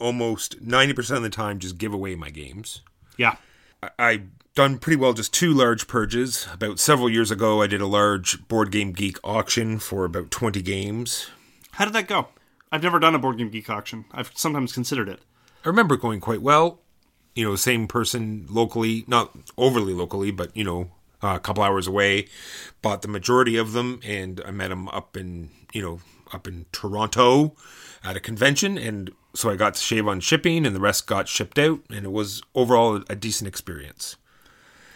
[0.00, 2.80] almost 90% of the time just give away my games.
[3.16, 3.36] Yeah.
[3.82, 6.46] I, I've done pretty well just two large purges.
[6.52, 10.60] About several years ago, I did a large Board Game Geek auction for about 20
[10.62, 11.30] games.
[11.72, 12.28] How did that go?
[12.70, 14.04] I've never done a Board Game Geek auction.
[14.12, 15.20] I've sometimes considered it.
[15.64, 16.80] I remember going quite well.
[17.34, 20.90] You know, same person locally, not overly locally, but, you know,
[21.22, 22.26] a couple hours away,
[22.82, 26.00] bought the majority of them, and I met him up in, you know,
[26.32, 27.54] up in Toronto
[28.04, 31.28] at a convention, and so I got to shave on shipping, and the rest got
[31.28, 34.16] shipped out, and it was overall a decent experience.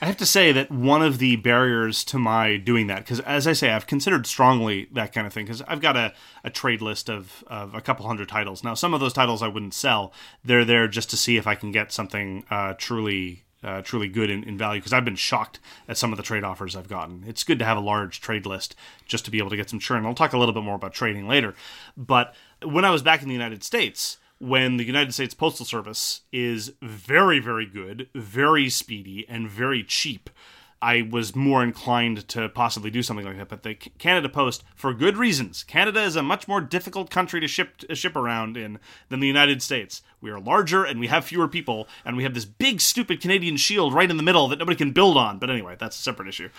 [0.02, 3.46] I have to say that one of the barriers to my doing that, because as
[3.46, 6.12] I say, I've considered strongly that kind of thing, because I've got a,
[6.44, 8.62] a trade list of, of a couple hundred titles.
[8.62, 10.12] Now, some of those titles I wouldn't sell.
[10.44, 14.30] They're there just to see if I can get something uh, truly uh, truly good
[14.30, 15.58] in, in value because I've been shocked
[15.88, 17.24] at some of the trade offers I've gotten.
[17.26, 19.80] It's good to have a large trade list just to be able to get some
[19.80, 20.06] churn.
[20.06, 21.54] I'll talk a little bit more about trading later.
[21.96, 26.22] But when I was back in the United States, when the United States Postal Service
[26.32, 30.30] is very, very good, very speedy, and very cheap,
[30.82, 33.48] I was more inclined to possibly do something like that.
[33.48, 37.48] But the Canada Post, for good reasons, Canada is a much more difficult country to
[37.48, 40.02] ship to ship around in than the United States.
[40.20, 43.56] We are larger and we have fewer people, and we have this big, stupid Canadian
[43.56, 45.38] shield right in the middle that nobody can build on.
[45.38, 46.50] But anyway, that's a separate issue.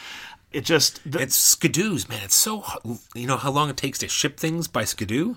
[0.52, 1.00] It just.
[1.10, 2.22] The, It's skidoos, man.
[2.24, 2.64] It's so
[3.14, 5.36] you know how long it takes to ship things by skidoo.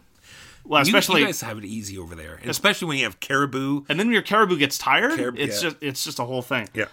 [0.64, 1.20] well, You- especially.
[1.20, 3.84] you, guys have it easy over there, especially when you have caribou.
[3.88, 5.68] and then when your caribou gets tired, Carib- it's yeah.
[5.68, 6.68] just it's just a whole thing.
[6.74, 6.86] Yeah,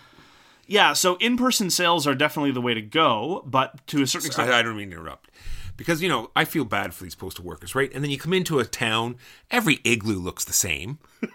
[0.68, 4.50] Yeah, so in-person sales are definitely the way to go, but to a certain extent,
[4.50, 5.30] I, I don't mean to interrupt.
[5.78, 7.92] Because you know, I feel bad for these postal workers, right?
[7.94, 9.16] And then you come into a town,
[9.52, 10.98] every igloo looks the same.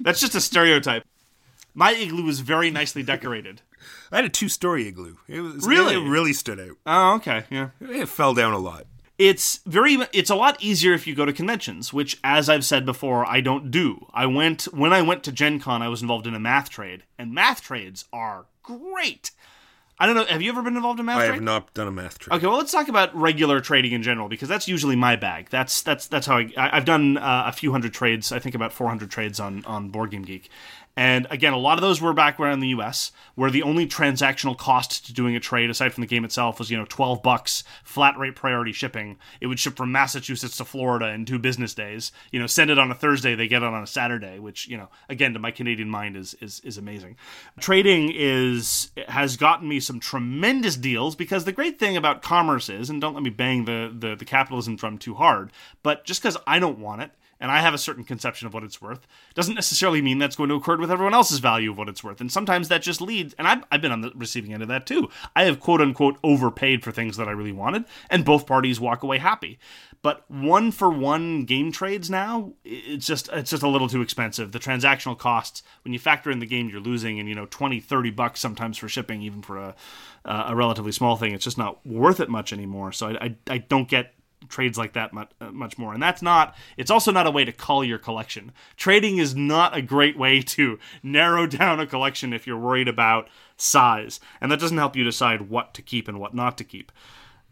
[0.00, 1.04] that's just a stereotype.
[1.74, 3.60] My igloo was very nicely decorated.
[4.10, 5.16] I had a two-story igloo.
[5.28, 5.94] It was Really?
[5.94, 6.76] it really stood out.
[6.86, 7.70] Oh, okay, yeah.
[7.80, 8.86] It fell down a lot.
[9.16, 12.84] It's very it's a lot easier if you go to conventions, which as I've said
[12.84, 14.06] before, I don't do.
[14.12, 17.04] I went when I went to Gen Con, I was involved in a math trade,
[17.18, 19.30] and math trades are great.
[19.96, 21.34] I don't know, have you ever been involved in math I trade?
[21.34, 24.28] have not done a math trade Okay, well, let's talk about regular trading in general
[24.28, 25.50] because that's usually my bag.
[25.50, 28.32] That's that's that's how I, I I've done uh, a few hundred trades.
[28.32, 30.50] I think about 400 trades on on Board Game Geek.
[30.96, 33.84] And again, a lot of those were back around in the U.S., where the only
[33.86, 37.22] transactional cost to doing a trade, aside from the game itself, was you know 12
[37.22, 39.18] bucks, flat rate priority shipping.
[39.40, 42.12] It would ship from Massachusetts to Florida in two business days.
[42.30, 44.76] You know, send it on a Thursday, they get it on a Saturday, which you
[44.76, 47.16] know, again, to my Canadian mind, is is is amazing.
[47.58, 52.88] Trading is has gotten me some tremendous deals because the great thing about commerce is,
[52.88, 55.50] and don't let me bang the the, the capitalism drum too hard,
[55.82, 57.10] but just because I don't want it
[57.40, 60.48] and I have a certain conception of what it's worth, doesn't necessarily mean that's going
[60.48, 62.20] to accord with everyone else's value of what it's worth.
[62.20, 64.86] And sometimes that just leads, and I've, I've been on the receiving end of that
[64.86, 65.08] too.
[65.34, 69.02] I have quote unquote overpaid for things that I really wanted, and both parties walk
[69.02, 69.58] away happy.
[70.02, 74.52] But one for one game trades now, it's just it's just a little too expensive.
[74.52, 77.80] The transactional costs, when you factor in the game you're losing, and you know 20,
[77.80, 79.74] 30 bucks sometimes for shipping, even for a
[80.24, 82.92] a relatively small thing, it's just not worth it much anymore.
[82.92, 84.14] So I, I, I don't get
[84.48, 85.92] trades like that much, uh, much more.
[85.92, 88.52] And that's not, it's also not a way to cull your collection.
[88.76, 93.28] Trading is not a great way to narrow down a collection if you're worried about
[93.56, 94.20] size.
[94.40, 96.92] And that doesn't help you decide what to keep and what not to keep.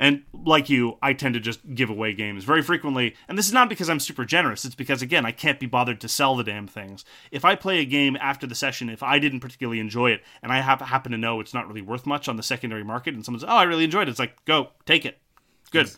[0.03, 3.15] And like you, I tend to just give away games very frequently.
[3.29, 4.65] And this is not because I'm super generous.
[4.65, 7.05] It's because, again, I can't be bothered to sell the damn things.
[7.31, 10.51] If I play a game after the session, if I didn't particularly enjoy it, and
[10.51, 13.25] I hap- happen to know it's not really worth much on the secondary market, and
[13.25, 15.21] someone says, oh, I really enjoyed it, it's like, go, take it.
[15.71, 15.91] Good.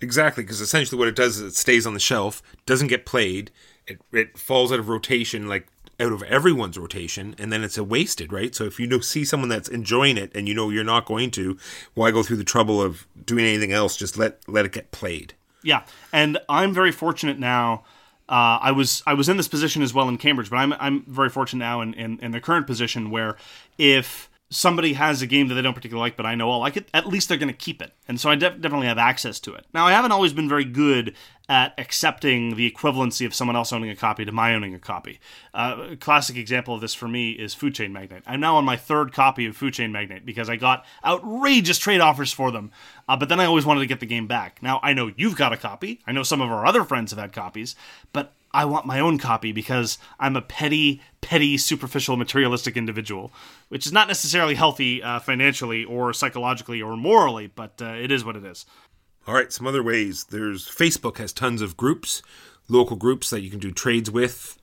[0.00, 3.50] Exactly, because essentially what it does is it stays on the shelf, doesn't get played,
[3.86, 5.66] it, it falls out of rotation, like
[6.00, 8.54] out of everyone's rotation, and then it's a wasted, right?
[8.54, 11.30] So if you know, see someone that's enjoying it and you know you're not going
[11.32, 11.58] to,
[11.94, 13.96] why go through the trouble of doing anything else?
[13.96, 15.34] Just let let it get played.
[15.62, 15.82] Yeah,
[16.12, 17.84] and I'm very fortunate now.
[18.28, 21.02] Uh, I was I was in this position as well in Cambridge, but I'm I'm
[21.08, 23.36] very fortunate now in, in, in the current position where
[23.76, 26.76] if somebody has a game that they don't particularly like, but I know I'll like
[26.76, 29.38] it, at least they're going to keep it, and so I def- definitely have access
[29.40, 29.66] to it.
[29.74, 31.14] Now I haven't always been very good
[31.50, 35.18] at accepting the equivalency of someone else owning a copy to my owning a copy.
[35.54, 38.22] Uh, a classic example of this for me is Food Chain Magnate.
[38.26, 42.00] I'm now on my third copy of Food Chain Magnate because I got outrageous trade
[42.00, 42.70] offers for them,
[43.08, 44.62] uh, but then I always wanted to get the game back.
[44.62, 46.00] Now I know you've got a copy.
[46.06, 47.76] I know some of our other friends have had copies,
[48.12, 53.32] but I want my own copy because I'm a petty, petty, superficial, materialistic individual,
[53.68, 58.24] which is not necessarily healthy uh, financially or psychologically or morally, but uh, it is
[58.24, 58.64] what it is.
[59.26, 60.24] All right, some other ways.
[60.30, 62.22] There's Facebook has tons of groups,
[62.68, 64.58] local groups that you can do trades with,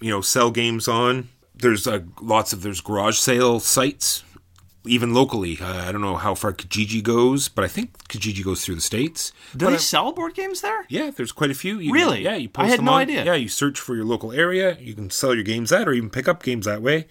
[0.00, 1.30] you know, sell games on.
[1.54, 4.22] There's uh, lots of there's garage sale sites,
[4.86, 5.58] even locally.
[5.60, 8.80] Uh, I don't know how far Kijiji goes, but I think Kijiji goes through the
[8.80, 9.32] states.
[9.56, 10.86] Do they sell board games there?
[10.88, 11.78] Yeah, there's quite a few.
[11.78, 12.22] You, Really?
[12.24, 13.24] Yeah, you I post had them no on- idea.
[13.24, 14.76] Yeah, you search for your local area.
[14.80, 17.06] You can sell your games that, or even pick up games that way.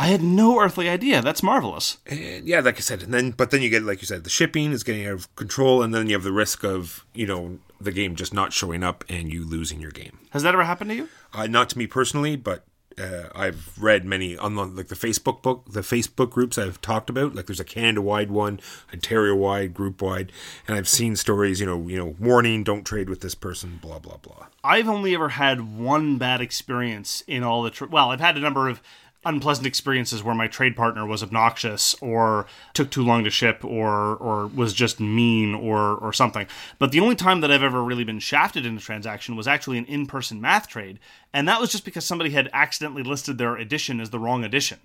[0.00, 1.20] I had no earthly idea.
[1.22, 1.98] That's marvelous.
[2.06, 4.30] And yeah, like I said, and then but then you get like you said, the
[4.30, 7.58] shipping is getting out of control, and then you have the risk of you know
[7.80, 10.20] the game just not showing up and you losing your game.
[10.30, 11.08] Has that ever happened to you?
[11.34, 12.64] Uh, not to me personally, but
[12.98, 17.34] uh, I've read many on like the Facebook book, the Facebook groups I've talked about.
[17.34, 18.60] Like there's a Canada wide one,
[18.92, 20.32] Ontario wide, group wide,
[20.66, 21.60] and I've seen stories.
[21.60, 23.78] You know, you know, warning: don't trade with this person.
[23.80, 24.46] Blah blah blah.
[24.64, 27.70] I've only ever had one bad experience in all the.
[27.70, 28.82] Tra- well, I've had a number of
[29.24, 34.16] unpleasant experiences where my trade partner was obnoxious or took too long to ship or
[34.16, 36.46] or was just mean or or something.
[36.78, 39.78] But the only time that I've ever really been shafted in a transaction was actually
[39.78, 40.98] an in-person math trade,
[41.32, 44.78] and that was just because somebody had accidentally listed their edition as the wrong edition.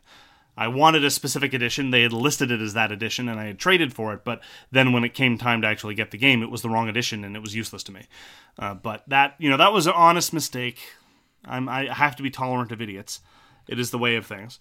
[0.55, 1.89] I wanted a specific edition.
[1.89, 4.23] They had listed it as that edition, and I had traded for it.
[4.23, 6.89] But then, when it came time to actually get the game, it was the wrong
[6.89, 8.05] edition, and it was useless to me.
[8.59, 10.79] Uh, but that, you know, that was an honest mistake.
[11.43, 13.19] I'm, I have to be tolerant of idiots.
[13.67, 14.59] It is the way of things.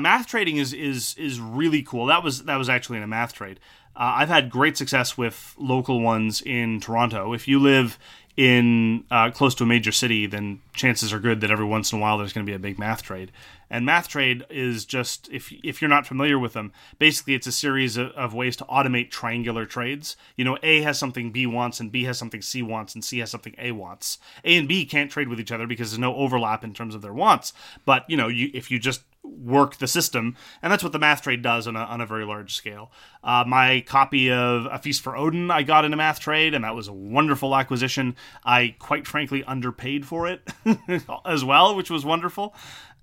[0.00, 2.06] Math trading is is is really cool.
[2.06, 3.60] That was that was actually in a math trade.
[3.96, 7.32] Uh, I've had great success with local ones in Toronto.
[7.32, 7.98] If you live
[8.36, 11.98] in uh, close to a major city, then chances are good that every once in
[11.98, 13.32] a while there's going to be a big math trade.
[13.68, 17.52] And math trade is just if if you're not familiar with them, basically it's a
[17.52, 20.16] series of, of, ways to automate triangular trades.
[20.36, 23.18] You know, A has something B wants, and B has something C wants, and C
[23.18, 24.18] has something A wants.
[24.44, 27.02] A and B can't trade with each other because there's no overlap in terms of
[27.02, 27.52] their wants.
[27.84, 31.22] But you know, you, if you just work the system, and that's what the math
[31.22, 32.90] trade does on a, on a very large scale.
[33.22, 36.64] Uh, my copy of A Feast for Odin I got in a math trade, and
[36.64, 38.16] that was a wonderful acquisition.
[38.44, 40.48] I quite frankly underpaid for it
[41.24, 42.54] as well, which was wonderful.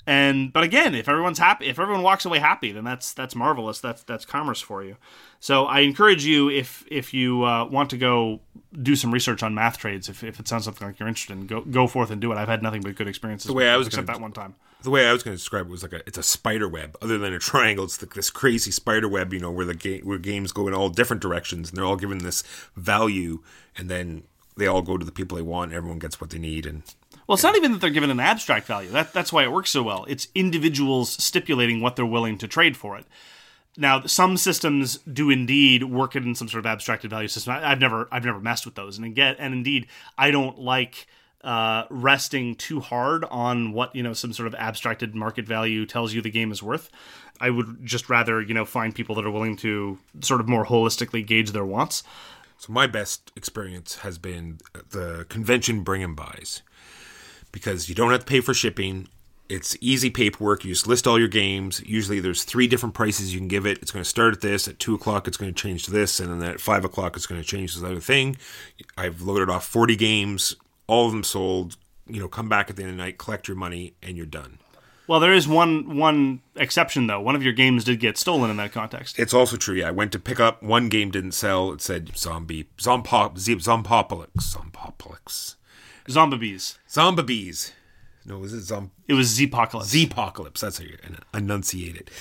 [0.08, 3.82] And but again, if everyone's happy, if everyone walks away happy, then that's that's marvelous.
[3.82, 4.96] That's that's commerce for you.
[5.42, 8.40] So I encourage you if if you uh, want to go
[8.82, 11.46] do some research on math trades, if, if it sounds something like you're interested in,
[11.46, 12.38] go go forth and do it.
[12.38, 13.48] I've had nothing but good experiences.
[13.48, 14.56] The way I was except gonna, that one time.
[14.84, 16.96] The way I was going to describe it was like a it's a spider web.
[17.02, 19.34] Other than a triangle, it's like this crazy spider web.
[19.34, 21.96] You know where the game where games go in all different directions, and they're all
[21.96, 22.44] given this
[22.76, 23.44] value,
[23.76, 24.24] and then
[24.56, 25.72] they all go to the people they want.
[25.72, 26.84] And everyone gets what they need, and
[27.28, 28.90] well, it's not even that they're given an abstract value.
[28.90, 30.06] That, that's why it works so well.
[30.08, 33.06] It's individuals stipulating what they're willing to trade for it.
[33.76, 37.54] Now, some systems do indeed work it in some sort of abstracted value system.
[37.54, 41.06] I, have never, I've never messed with those, and again, and indeed, I don't like
[41.44, 46.14] uh, resting too hard on what you know some sort of abstracted market value tells
[46.14, 46.90] you the game is worth.
[47.40, 50.66] I would just rather you know find people that are willing to sort of more
[50.66, 52.04] holistically gauge their wants.
[52.58, 54.60] So my best experience has been
[54.90, 56.64] the convention bring and buys
[57.52, 59.08] because you don't have to pay for shipping.
[59.48, 60.66] It's easy paperwork.
[60.66, 61.82] You just list all your games.
[61.86, 63.78] Usually, there's three different prices you can give it.
[63.82, 64.68] It's going to start at this.
[64.68, 67.28] At two o'clock, it's going to change to this, and then at five o'clock, it's
[67.28, 68.36] going to change to this other thing.
[68.98, 70.56] I've loaded off 40 games,
[70.88, 71.78] all of them sold.
[72.10, 74.26] You know, come back at the end of the night, collect your money, and you're
[74.26, 74.60] done.
[75.08, 77.22] Well, there is one one exception though.
[77.22, 79.18] One of your games did get stolen in that context.
[79.18, 79.76] It's also true.
[79.76, 81.72] Yeah, I went to pick up one game didn't sell.
[81.72, 85.56] It said zombie zompop zompopolis zompopolis
[86.10, 86.78] Zombies.
[86.90, 87.74] Zombies.
[88.26, 88.92] No, was it Zom?
[89.08, 90.08] It was Zpocalypse.
[90.08, 90.60] Zpocalypse.
[90.60, 90.98] That's how you
[91.34, 92.12] enunciate it.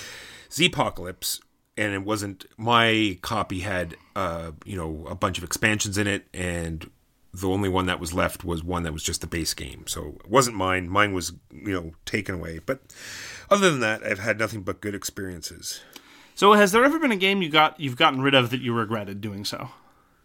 [0.49, 1.41] Zpocalypse,
[1.75, 6.27] and it wasn't my copy had uh you know a bunch of expansions in it,
[6.33, 6.89] and
[7.33, 9.85] the only one that was left was one that was just the base game.
[9.87, 10.89] So it wasn't mine.
[10.89, 12.59] Mine was you know taken away.
[12.59, 12.81] But
[13.49, 15.81] other than that, I've had nothing but good experiences.
[16.35, 18.73] So has there ever been a game you got you've gotten rid of that you
[18.73, 19.69] regretted doing so?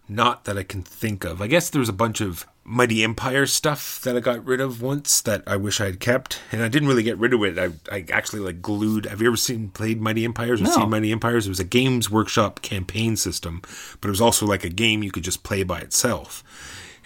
[0.08, 1.40] Not that I can think of.
[1.40, 5.20] I guess there's a bunch of Mighty Empire stuff that I got rid of once
[5.22, 7.58] that I wish I had kept, and I didn't really get rid of it.
[7.58, 9.06] I, I actually like glued.
[9.06, 10.70] Have you ever seen played Mighty Empires or no.
[10.70, 11.46] seen Mighty Empires?
[11.46, 13.62] It was a Games Workshop campaign system,
[14.00, 16.44] but it was also like a game you could just play by itself.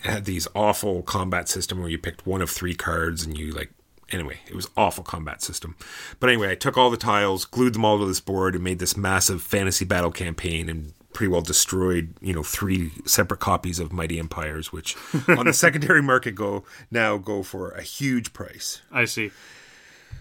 [0.06, 3.70] Had these awful combat system where you picked one of three cards and you like
[4.10, 5.76] anyway, it was awful combat system.
[6.20, 8.78] But anyway, I took all the tiles, glued them all to this board, and made
[8.78, 13.92] this massive fantasy battle campaign and pretty well destroyed, you know, three separate copies of
[13.92, 14.96] Mighty Empires, which
[15.28, 18.82] on the secondary market go now go for a huge price.
[18.92, 19.30] I see.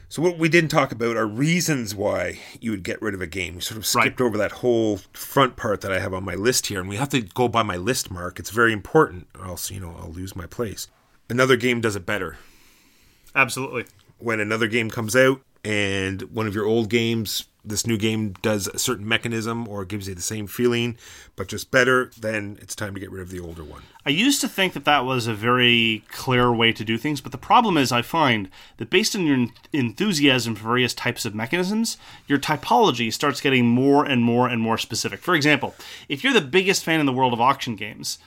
[0.08, 3.28] So what we didn't talk about are reasons why you would get rid of a
[3.28, 3.56] game.
[3.56, 4.26] We sort of skipped right.
[4.26, 7.10] over that whole front part that I have on my list here, and we have
[7.10, 8.40] to go by my list mark.
[8.40, 10.88] It's very important, or else you know I'll lose my place.
[11.30, 12.38] Another game does it better.
[13.34, 13.86] Absolutely.
[14.20, 18.68] When another game comes out and one of your old games this new game does
[18.68, 20.98] a certain mechanism or gives you the same feeling,
[21.36, 23.82] but just better, then it's time to get rid of the older one.
[24.06, 27.32] I used to think that that was a very clear way to do things, but
[27.32, 31.98] the problem is I find that based on your enthusiasm for various types of mechanisms,
[32.28, 35.22] your typology starts getting more and more and more specific.
[35.22, 35.74] For example,
[36.08, 38.20] if you're the biggest fan in the world of auction games,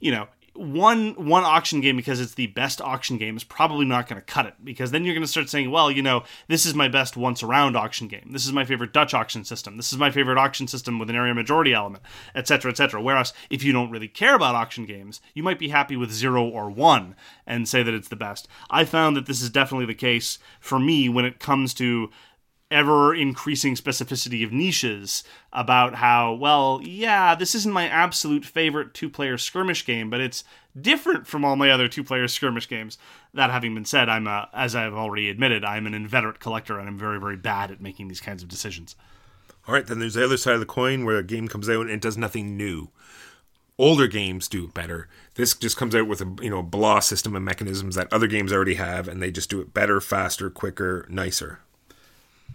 [0.00, 0.28] you know,
[0.58, 4.26] one one auction game because it's the best auction game is probably not going to
[4.26, 6.88] cut it because then you're going to start saying, well, you know, this is my
[6.88, 8.30] best once around auction game.
[8.32, 9.76] This is my favorite Dutch auction system.
[9.76, 12.02] This is my favorite auction system with an area majority element,
[12.34, 13.00] etc., etc.
[13.00, 16.44] Whereas if you don't really care about auction games, you might be happy with zero
[16.44, 17.14] or one
[17.46, 18.48] and say that it's the best.
[18.68, 22.10] I found that this is definitely the case for me when it comes to
[22.70, 29.08] ever increasing specificity of niches about how, well, yeah, this isn't my absolute favorite two
[29.08, 30.44] player skirmish game, but it's
[30.78, 32.98] different from all my other two player skirmish games.
[33.32, 36.88] That having been said, I'm, a, as I've already admitted, I'm an inveterate collector and
[36.88, 38.96] I'm very, very bad at making these kinds of decisions.
[39.66, 41.82] All right, then there's the other side of the coin where a game comes out
[41.82, 42.88] and it does nothing new.
[43.76, 45.08] Older games do better.
[45.34, 48.52] This just comes out with a you know blah system of mechanisms that other games
[48.52, 51.60] already have, and they just do it better, faster, quicker, nicer.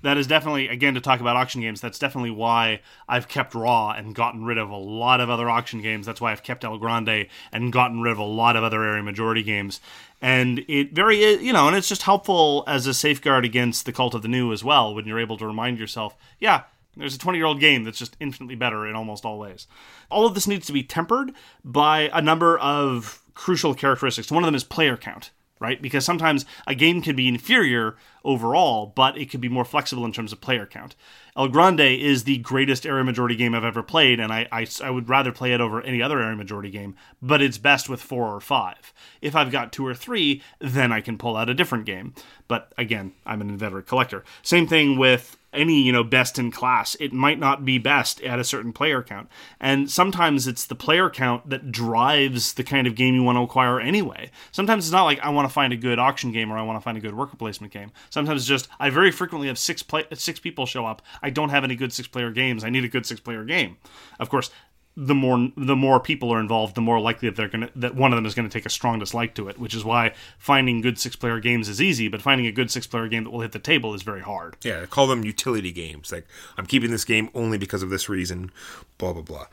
[0.03, 3.91] That is definitely again to talk about auction games that's definitely why i've kept Ra
[3.91, 6.05] and gotten rid of a lot of other auction games.
[6.05, 9.01] That's why i've kept el grande and gotten rid of a lot of other area
[9.01, 9.79] majority games.
[10.21, 14.13] And it very you know and it's just helpful as a safeguard against the cult
[14.13, 16.63] of the new as well when you're able to remind yourself yeah
[16.97, 19.67] there's a 20 year old game that's just infinitely better in almost all ways.
[20.11, 21.33] All of this needs to be tempered
[21.63, 24.31] by a number of crucial characteristics.
[24.31, 25.81] One of them is player count right?
[25.81, 27.95] Because sometimes a game can be inferior
[28.25, 30.95] overall, but it can be more flexible in terms of player count.
[31.35, 34.89] El Grande is the greatest area majority game I've ever played, and I, I, I,
[34.89, 38.35] would rather play it over any other area majority game, but it's best with four
[38.35, 38.93] or five.
[39.21, 42.13] If I've got two or three, then I can pull out a different game.
[42.47, 44.23] But again, I'm an inveterate collector.
[44.41, 46.95] Same thing with any you know best in class.
[46.99, 49.29] It might not be best at a certain player count.
[49.59, 53.41] And sometimes it's the player count that drives the kind of game you want to
[53.41, 54.31] acquire anyway.
[54.51, 56.77] Sometimes it's not like i want to find a good auction game or i want
[56.77, 57.91] to find a good worker placement game.
[58.09, 61.01] Sometimes it's just i very frequently have six play six people show up.
[61.21, 62.63] I don't have any good six player games.
[62.63, 63.77] I need a good six player game.
[64.19, 64.49] Of course
[64.95, 68.13] the more the more people are involved, the more likely that they're gonna that one
[68.13, 69.57] of them is to take a strong dislike to it.
[69.57, 72.85] Which is why finding good six player games is easy, but finding a good six
[72.85, 74.55] player game that will hit the table is very hard.
[74.63, 76.11] Yeah, call them utility games.
[76.11, 76.27] Like
[76.57, 78.51] I'm keeping this game only because of this reason.
[78.97, 79.47] Blah blah blah.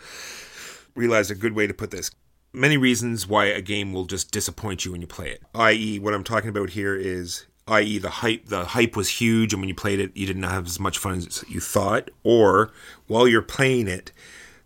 [0.95, 2.11] Realize a good way to put this.
[2.53, 5.43] Many reasons why a game will just disappoint you when you play it.
[5.55, 7.99] I.e., what I'm talking about here is i.e.
[7.99, 10.81] the hype the hype was huge and when you played it you didn't have as
[10.81, 12.73] much fun as you thought or
[13.07, 14.11] while you're playing it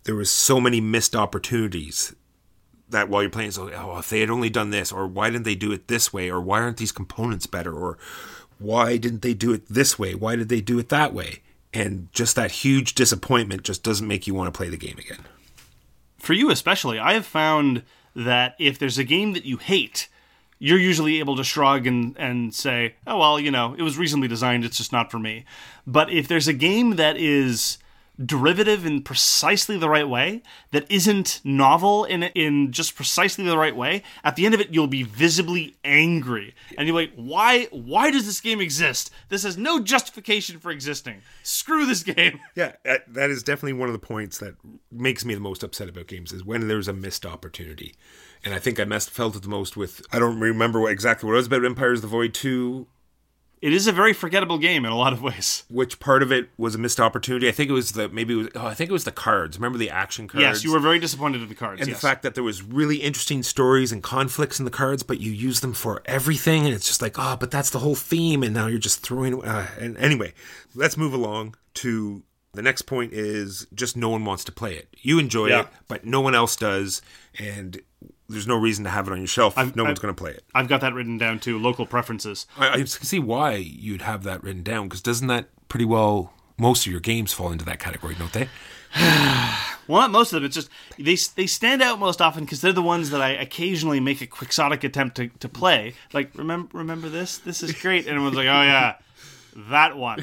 [0.05, 2.15] there was so many missed opportunities
[2.89, 5.43] that while you're playing, so oh, if they had only done this, or why didn't
[5.43, 7.97] they do it this way, or why aren't these components better, or
[8.59, 10.15] why didn't they do it this way?
[10.15, 11.41] Why did they do it that way?
[11.73, 15.25] And just that huge disappointment just doesn't make you want to play the game again.
[16.19, 17.83] For you especially, I have found
[18.15, 20.07] that if there's a game that you hate,
[20.57, 24.29] you're usually able to shrug and, and say, oh, well, you know, it was reasonably
[24.29, 25.43] designed, it's just not for me.
[25.85, 27.77] But if there's a game that is
[28.23, 30.41] derivative in precisely the right way
[30.71, 34.73] that isn't novel in in just precisely the right way at the end of it
[34.73, 36.55] you'll be visibly angry.
[36.77, 39.11] And you're like why why does this game exist?
[39.29, 41.21] This has no justification for existing.
[41.43, 42.39] Screw this game.
[42.55, 42.73] Yeah
[43.07, 44.55] that is definitely one of the points that
[44.91, 47.95] makes me the most upset about games is when there's a missed opportunity.
[48.43, 51.27] And I think I messed felt it the most with I don't remember what exactly
[51.27, 52.87] what it was about Empires of the Void 2
[53.65, 55.63] it is a very forgettable game in a lot of ways.
[55.71, 57.47] Which part of it was a missed opportunity?
[57.47, 59.57] I think it was the maybe it was, oh, I think it was the cards.
[59.57, 60.43] Remember the action cards?
[60.43, 61.81] Yes, you were very disappointed in the cards.
[61.81, 61.99] And yes.
[61.99, 65.31] the fact that there was really interesting stories and conflicts in the cards, but you
[65.31, 68.53] use them for everything, and it's just like, oh, but that's the whole theme, and
[68.53, 69.43] now you're just throwing.
[69.43, 70.35] Uh, and anyway,
[70.75, 72.21] let's move along to
[72.53, 73.13] the next point.
[73.13, 74.95] Is just no one wants to play it.
[75.01, 75.61] You enjoy yeah.
[75.61, 77.01] it, but no one else does,
[77.39, 77.81] and
[78.29, 79.57] there's no reason to have it on your shelf.
[79.57, 80.43] I've, no I've, one's going to play it.
[80.53, 81.59] I've got that written down too.
[81.59, 82.47] Local preferences.
[82.57, 86.33] I, I can see why you'd have that written down because doesn't that pretty well
[86.57, 88.47] most of your games fall into that category, don't they?
[89.87, 90.45] well, not most of them.
[90.45, 93.99] It's just they they stand out most often because they're the ones that I occasionally
[93.99, 95.95] make a quixotic attempt to, to play.
[96.13, 97.37] Like remember remember this?
[97.37, 98.95] This is great, and everyone's like, oh yeah
[99.55, 100.21] that one.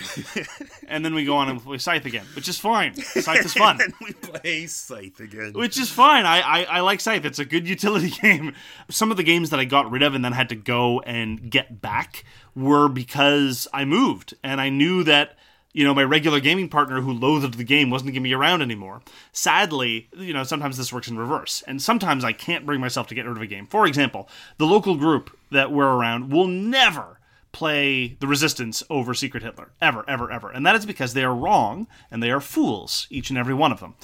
[0.89, 2.95] and then we go on and play Scythe again, which is fine.
[2.95, 3.81] Scythe is fun.
[3.83, 5.53] and we play Scythe again.
[5.55, 6.27] Which is fine.
[6.27, 7.25] I, I, I like Scythe.
[7.25, 8.55] It's a good utility game.
[8.91, 11.51] Some of the games that I got rid of and then had to go and
[11.51, 12.25] get back
[12.55, 15.39] were because I moved and I knew that
[15.75, 18.61] you know, my regular gaming partner who loathed the game wasn't going to be around
[18.61, 19.01] anymore.
[19.33, 21.63] Sadly, you know, sometimes this works in reverse.
[21.67, 23.67] And sometimes I can't bring myself to get rid of a game.
[23.67, 24.29] For example,
[24.59, 27.21] the local group that we're around will never
[27.53, 29.71] play the resistance over Secret Hitler.
[29.81, 30.51] Ever, ever, ever.
[30.51, 33.73] And that is because they are wrong and they are fools, each and every one
[33.73, 33.95] of them.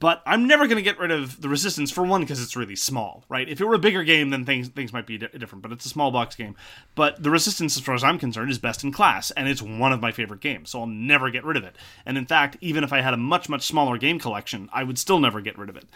[0.00, 2.76] But I'm never going to get rid of the resistance for one because it's really
[2.76, 3.48] small, right?
[3.48, 5.62] If it were a bigger game, then things things might be different.
[5.62, 6.56] But it's a small box game.
[6.94, 9.92] But the resistance, as far as I'm concerned, is best in class, and it's one
[9.92, 10.70] of my favorite games.
[10.70, 11.76] So I'll never get rid of it.
[12.04, 14.98] And in fact, even if I had a much much smaller game collection, I would
[14.98, 15.86] still never get rid of it.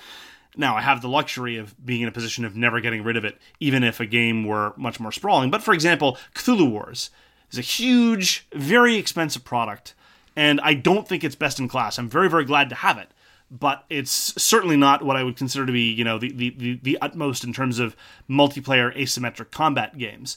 [0.56, 3.24] Now, I have the luxury of being in a position of never getting rid of
[3.24, 5.50] it, even if a game were much more sprawling.
[5.50, 7.10] But for example, Cthulhu Wars
[7.50, 9.94] is a huge, very expensive product,
[10.34, 11.98] and I don't think it's best in class.
[11.98, 13.10] I'm very, very glad to have it.
[13.50, 16.80] But it's certainly not what I would consider to be, you know, the, the, the,
[16.82, 17.96] the utmost in terms of
[18.28, 20.36] multiplayer asymmetric combat games.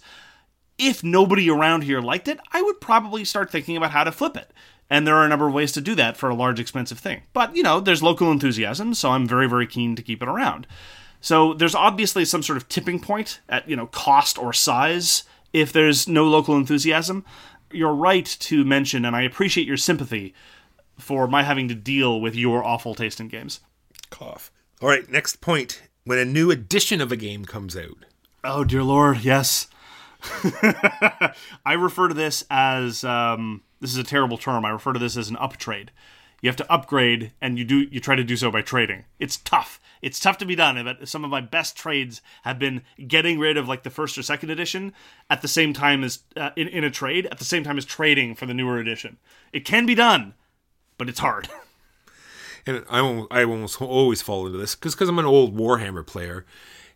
[0.77, 4.37] If nobody around here liked it, I would probably start thinking about how to flip
[4.37, 4.51] it
[4.91, 7.21] and there are a number of ways to do that for a large, expensive thing.
[7.31, 10.67] But, you know, there's local enthusiasm, so I'm very, very keen to keep it around.
[11.21, 15.23] So there's obviously some sort of tipping point at, you know, cost or size
[15.53, 17.23] if there's no local enthusiasm.
[17.71, 20.33] You're right to mention, and I appreciate your sympathy
[20.97, 23.61] for my having to deal with your awful taste in games.
[24.09, 24.51] Cough.
[24.81, 25.81] All right, next point.
[26.03, 28.05] When a new edition of a game comes out.
[28.43, 29.67] Oh, dear Lord, yes.
[31.65, 34.63] I refer to this as um, This is a terrible term.
[34.63, 35.91] I refer to this as an uptrade.
[36.41, 39.05] You have to upgrade, and you do you try to do so by trading.
[39.19, 39.79] It's tough.
[40.01, 40.83] It's tough to be done.
[40.83, 44.23] But some of my best trades have been getting rid of like the first or
[44.23, 44.93] second edition
[45.29, 47.85] at the same time as uh, in, in a trade at the same time as
[47.85, 49.17] trading for the newer edition.
[49.53, 50.33] It can be done,
[50.97, 51.49] but it's hard.
[52.65, 56.05] and I almost, I almost always fall into this because because I'm an old Warhammer
[56.05, 56.45] player,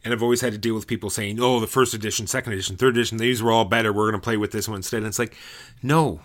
[0.04, 2.78] and I've always had to deal with people saying, "Oh, the first edition, second edition,
[2.78, 3.94] third edition, these were all better.
[3.94, 5.36] We're going to play with this one instead." And it's like,
[5.84, 6.22] no.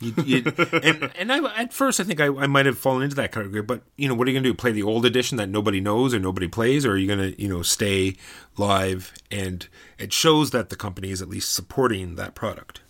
[0.00, 0.52] You, you,
[0.82, 3.62] and and I, at first, I think I, I might have fallen into that category.
[3.62, 4.54] But you know, what are you going to do?
[4.54, 7.40] Play the old edition that nobody knows or nobody plays, or are you going to
[7.40, 8.16] you know stay
[8.56, 9.12] live?
[9.30, 9.66] And
[9.98, 12.80] it shows that the company is at least supporting that product.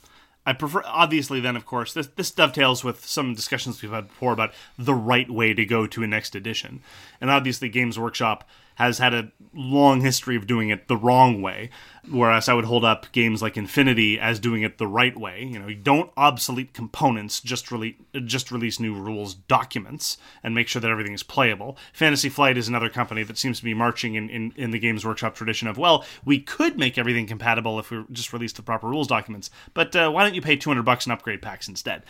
[0.47, 4.33] I prefer, obviously, then, of course, this, this dovetails with some discussions we've had before
[4.33, 6.83] about the right way to go to a next edition.
[7.21, 11.71] And obviously, Games Workshop has had a long history of doing it the wrong way,
[12.11, 15.45] whereas I would hold up games like Infinity as doing it the right way.
[15.45, 17.95] You know, you don't obsolete components, just release
[18.25, 21.77] just release new rules documents and make sure that everything is playable.
[21.93, 25.05] Fantasy Flight is another company that seems to be marching in, in, in the Games
[25.05, 28.89] Workshop tradition of, well, we could make everything compatible if we just released the proper
[28.89, 32.03] rules documents, but uh, why don't you pay 200 bucks in upgrade packs instead?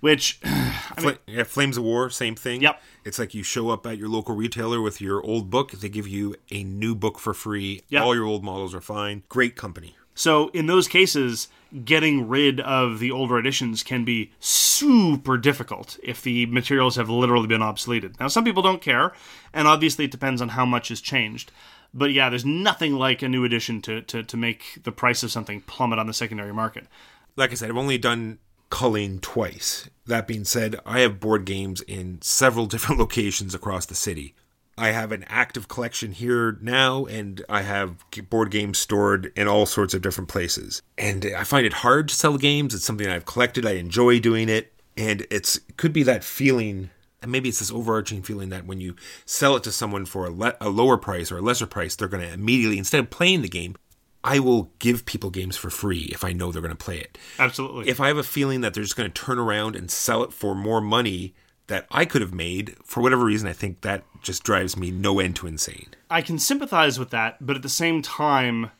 [0.00, 2.60] Which, I mean, yeah, Flames of War, same thing.
[2.60, 2.78] Yep.
[3.06, 5.72] It's like you show up at your local retailer with your old book.
[5.72, 7.82] They give you a new book for free.
[7.88, 8.02] Yep.
[8.02, 9.22] All your old models are fine.
[9.34, 9.96] Great company.
[10.14, 11.48] So in those cases,
[11.84, 17.48] getting rid of the older editions can be super difficult if the materials have literally
[17.48, 18.20] been obsoleted.
[18.20, 19.12] Now, some people don't care,
[19.52, 21.50] and obviously it depends on how much has changed.
[21.92, 25.32] But yeah, there's nothing like a new edition to, to, to make the price of
[25.32, 26.86] something plummet on the secondary market.
[27.34, 28.38] Like I said, I've only done
[28.70, 29.90] culling twice.
[30.06, 34.36] That being said, I have board games in several different locations across the city.
[34.76, 39.66] I have an active collection here now, and I have board games stored in all
[39.66, 40.82] sorts of different places.
[40.98, 42.74] And I find it hard to sell games.
[42.74, 43.66] It's something I've collected.
[43.66, 46.90] I enjoy doing it, and it's it could be that feeling,
[47.22, 50.30] and maybe it's this overarching feeling that when you sell it to someone for a,
[50.30, 53.42] le- a lower price or a lesser price, they're going to immediately, instead of playing
[53.42, 53.76] the game,
[54.24, 57.18] I will give people games for free if I know they're going to play it.
[57.38, 57.88] Absolutely.
[57.88, 60.32] If I have a feeling that they're just going to turn around and sell it
[60.32, 61.34] for more money
[61.66, 65.18] that I could have made, for whatever reason, I think that just drives me no
[65.18, 65.88] end to insane.
[66.10, 68.70] I can sympathize with that, but at the same time,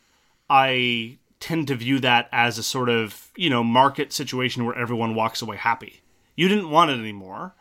[0.51, 5.15] I tend to view that as a sort of, you know, market situation where everyone
[5.15, 6.03] walks away happy.
[6.37, 7.55] You didn't want it anymore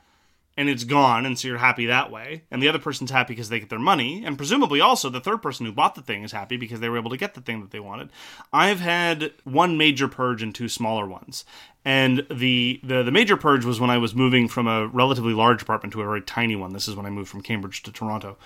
[0.56, 2.44] and it's gone, and so you're happy that way.
[2.52, 5.42] And the other person's happy because they get their money, and presumably also the third
[5.42, 7.62] person who bought the thing is happy because they were able to get the thing
[7.62, 8.10] that they wanted.
[8.52, 11.44] I've had one major purge and two smaller ones.
[11.86, 15.62] And the, the the major purge was when I was moving from a relatively large
[15.62, 16.72] apartment to a very tiny one.
[16.72, 18.38] This is when I moved from Cambridge to Toronto.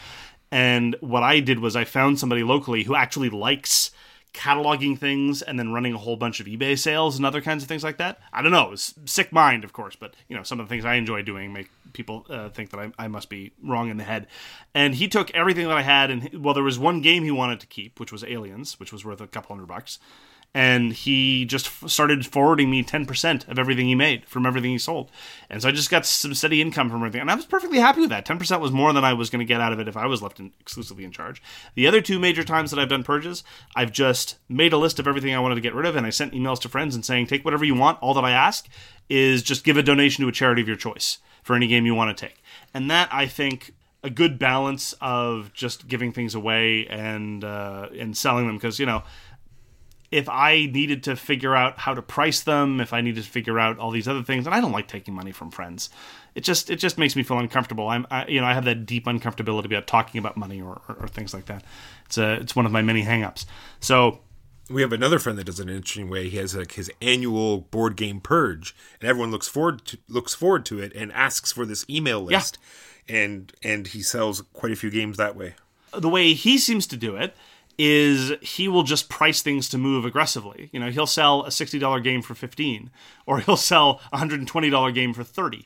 [0.51, 3.91] And what I did was I found somebody locally who actually likes
[4.33, 7.69] cataloging things and then running a whole bunch of eBay sales and other kinds of
[7.69, 8.19] things like that.
[8.31, 8.75] I don't know.
[8.75, 11.69] Sick mind, of course, but you know some of the things I enjoy doing make
[11.93, 14.27] people uh, think that I, I, must be wrong in the head.
[14.73, 17.59] And he took everything that I had, and well, there was one game he wanted
[17.61, 19.97] to keep, which was Aliens, which was worth a couple hundred bucks
[20.53, 25.11] and he just started forwarding me 10% of everything he made from everything he sold.
[25.49, 27.21] And so I just got some steady income from everything.
[27.21, 28.25] And I was perfectly happy with that.
[28.25, 30.21] 10% was more than I was going to get out of it if I was
[30.21, 31.43] left in, exclusively in charge.
[31.75, 33.43] The other two major times that I've done purges,
[33.75, 36.11] I've just made a list of everything I wanted to get rid of and I
[36.11, 37.99] sent emails to friends and saying, take whatever you want.
[38.01, 38.67] All that I ask
[39.09, 41.95] is just give a donation to a charity of your choice for any game you
[41.95, 42.41] want to take.
[42.73, 48.15] And that, I think, a good balance of just giving things away and uh, and
[48.15, 49.03] selling them because you know
[50.09, 53.59] if I needed to figure out how to price them, if I needed to figure
[53.59, 55.89] out all these other things, and I don't like taking money from friends.
[56.33, 57.89] It just it just makes me feel uncomfortable.
[57.89, 60.97] I'm I, you know I have that deep uncomfortability about talking about money or, or,
[61.01, 61.63] or things like that.
[62.05, 63.45] It's a it's one of my many hangups.
[63.79, 64.19] So
[64.69, 66.29] we have another friend that does an interesting way.
[66.29, 70.65] He has like his annual board game purge, and everyone looks forward to looks forward
[70.67, 72.57] to it and asks for this email list,
[73.09, 73.17] yeah.
[73.17, 75.55] and and he sells quite a few games that way.
[75.93, 77.35] The way he seems to do it
[77.77, 80.69] is he will just price things to move aggressively.
[80.71, 82.89] You know, he'll sell a $60 game for 15
[83.25, 85.65] or he'll sell a $120 game for 30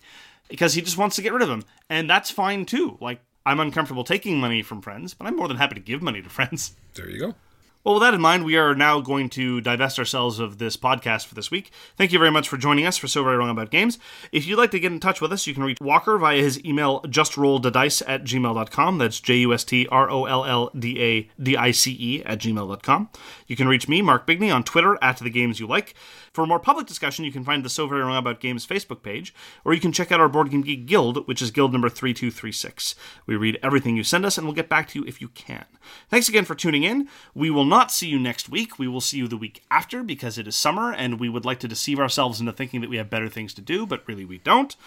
[0.50, 1.64] because he just wants to get rid of them.
[1.90, 2.98] And that's fine too.
[3.00, 6.22] Like I'm uncomfortable taking money from friends, but I'm more than happy to give money
[6.22, 6.76] to friends.
[6.94, 7.36] There you go.
[7.84, 11.26] Well, with that in mind, we are now going to divest ourselves of this podcast
[11.26, 11.72] for this week.
[11.98, 13.98] Thank you very much for joining us for So Very Wrong About Games.
[14.32, 16.64] If you'd like to get in touch with us, you can reach Walker via his
[16.64, 18.98] email, justrolldadice at gmail.com.
[19.00, 22.24] That's J U S T R O L L D A D I C E
[22.24, 23.10] at gmail.com.
[23.52, 25.94] You can reach me, Mark Bigney, on Twitter at The Games You Like.
[26.32, 29.36] For more public discussion, you can find the So Very Wrong About Games Facebook page,
[29.66, 32.96] or you can check out our Board Game Geek Guild, which is guild number 3236.
[33.26, 35.66] We read everything you send us, and we'll get back to you if you can.
[36.08, 37.10] Thanks again for tuning in.
[37.36, 38.80] We will not see you next week.
[38.80, 41.60] We will see you the week after because it is summer and we would like
[41.60, 44.38] to deceive ourselves into thinking that we have better things to do, but really we
[44.38, 44.78] don't.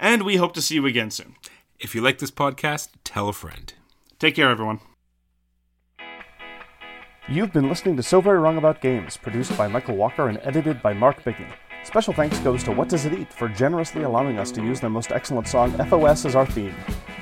[0.00, 1.34] And we hope to see you again soon.
[1.78, 3.74] If you like this podcast, tell a friend.
[4.18, 4.80] Take care, everyone.
[7.28, 10.80] You've been listening to So Very Wrong About Games, produced by Michael Walker and edited
[10.80, 11.48] by Mark Bigney.
[11.82, 14.90] Special thanks goes to What Does It Eat for generously allowing us to use their
[14.90, 16.72] most excellent song, FOS, as our theme.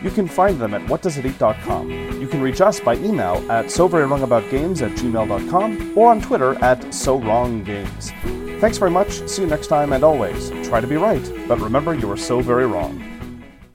[0.02, 2.20] You can find them at whatdoesiteat.com.
[2.20, 8.60] You can reach us by email at soverywrongaboutgames at gmail.com or on Twitter at SoWrongGames.
[8.60, 11.94] Thanks very much, see you next time, and always, try to be right, but remember
[11.94, 13.13] you are so very wrong.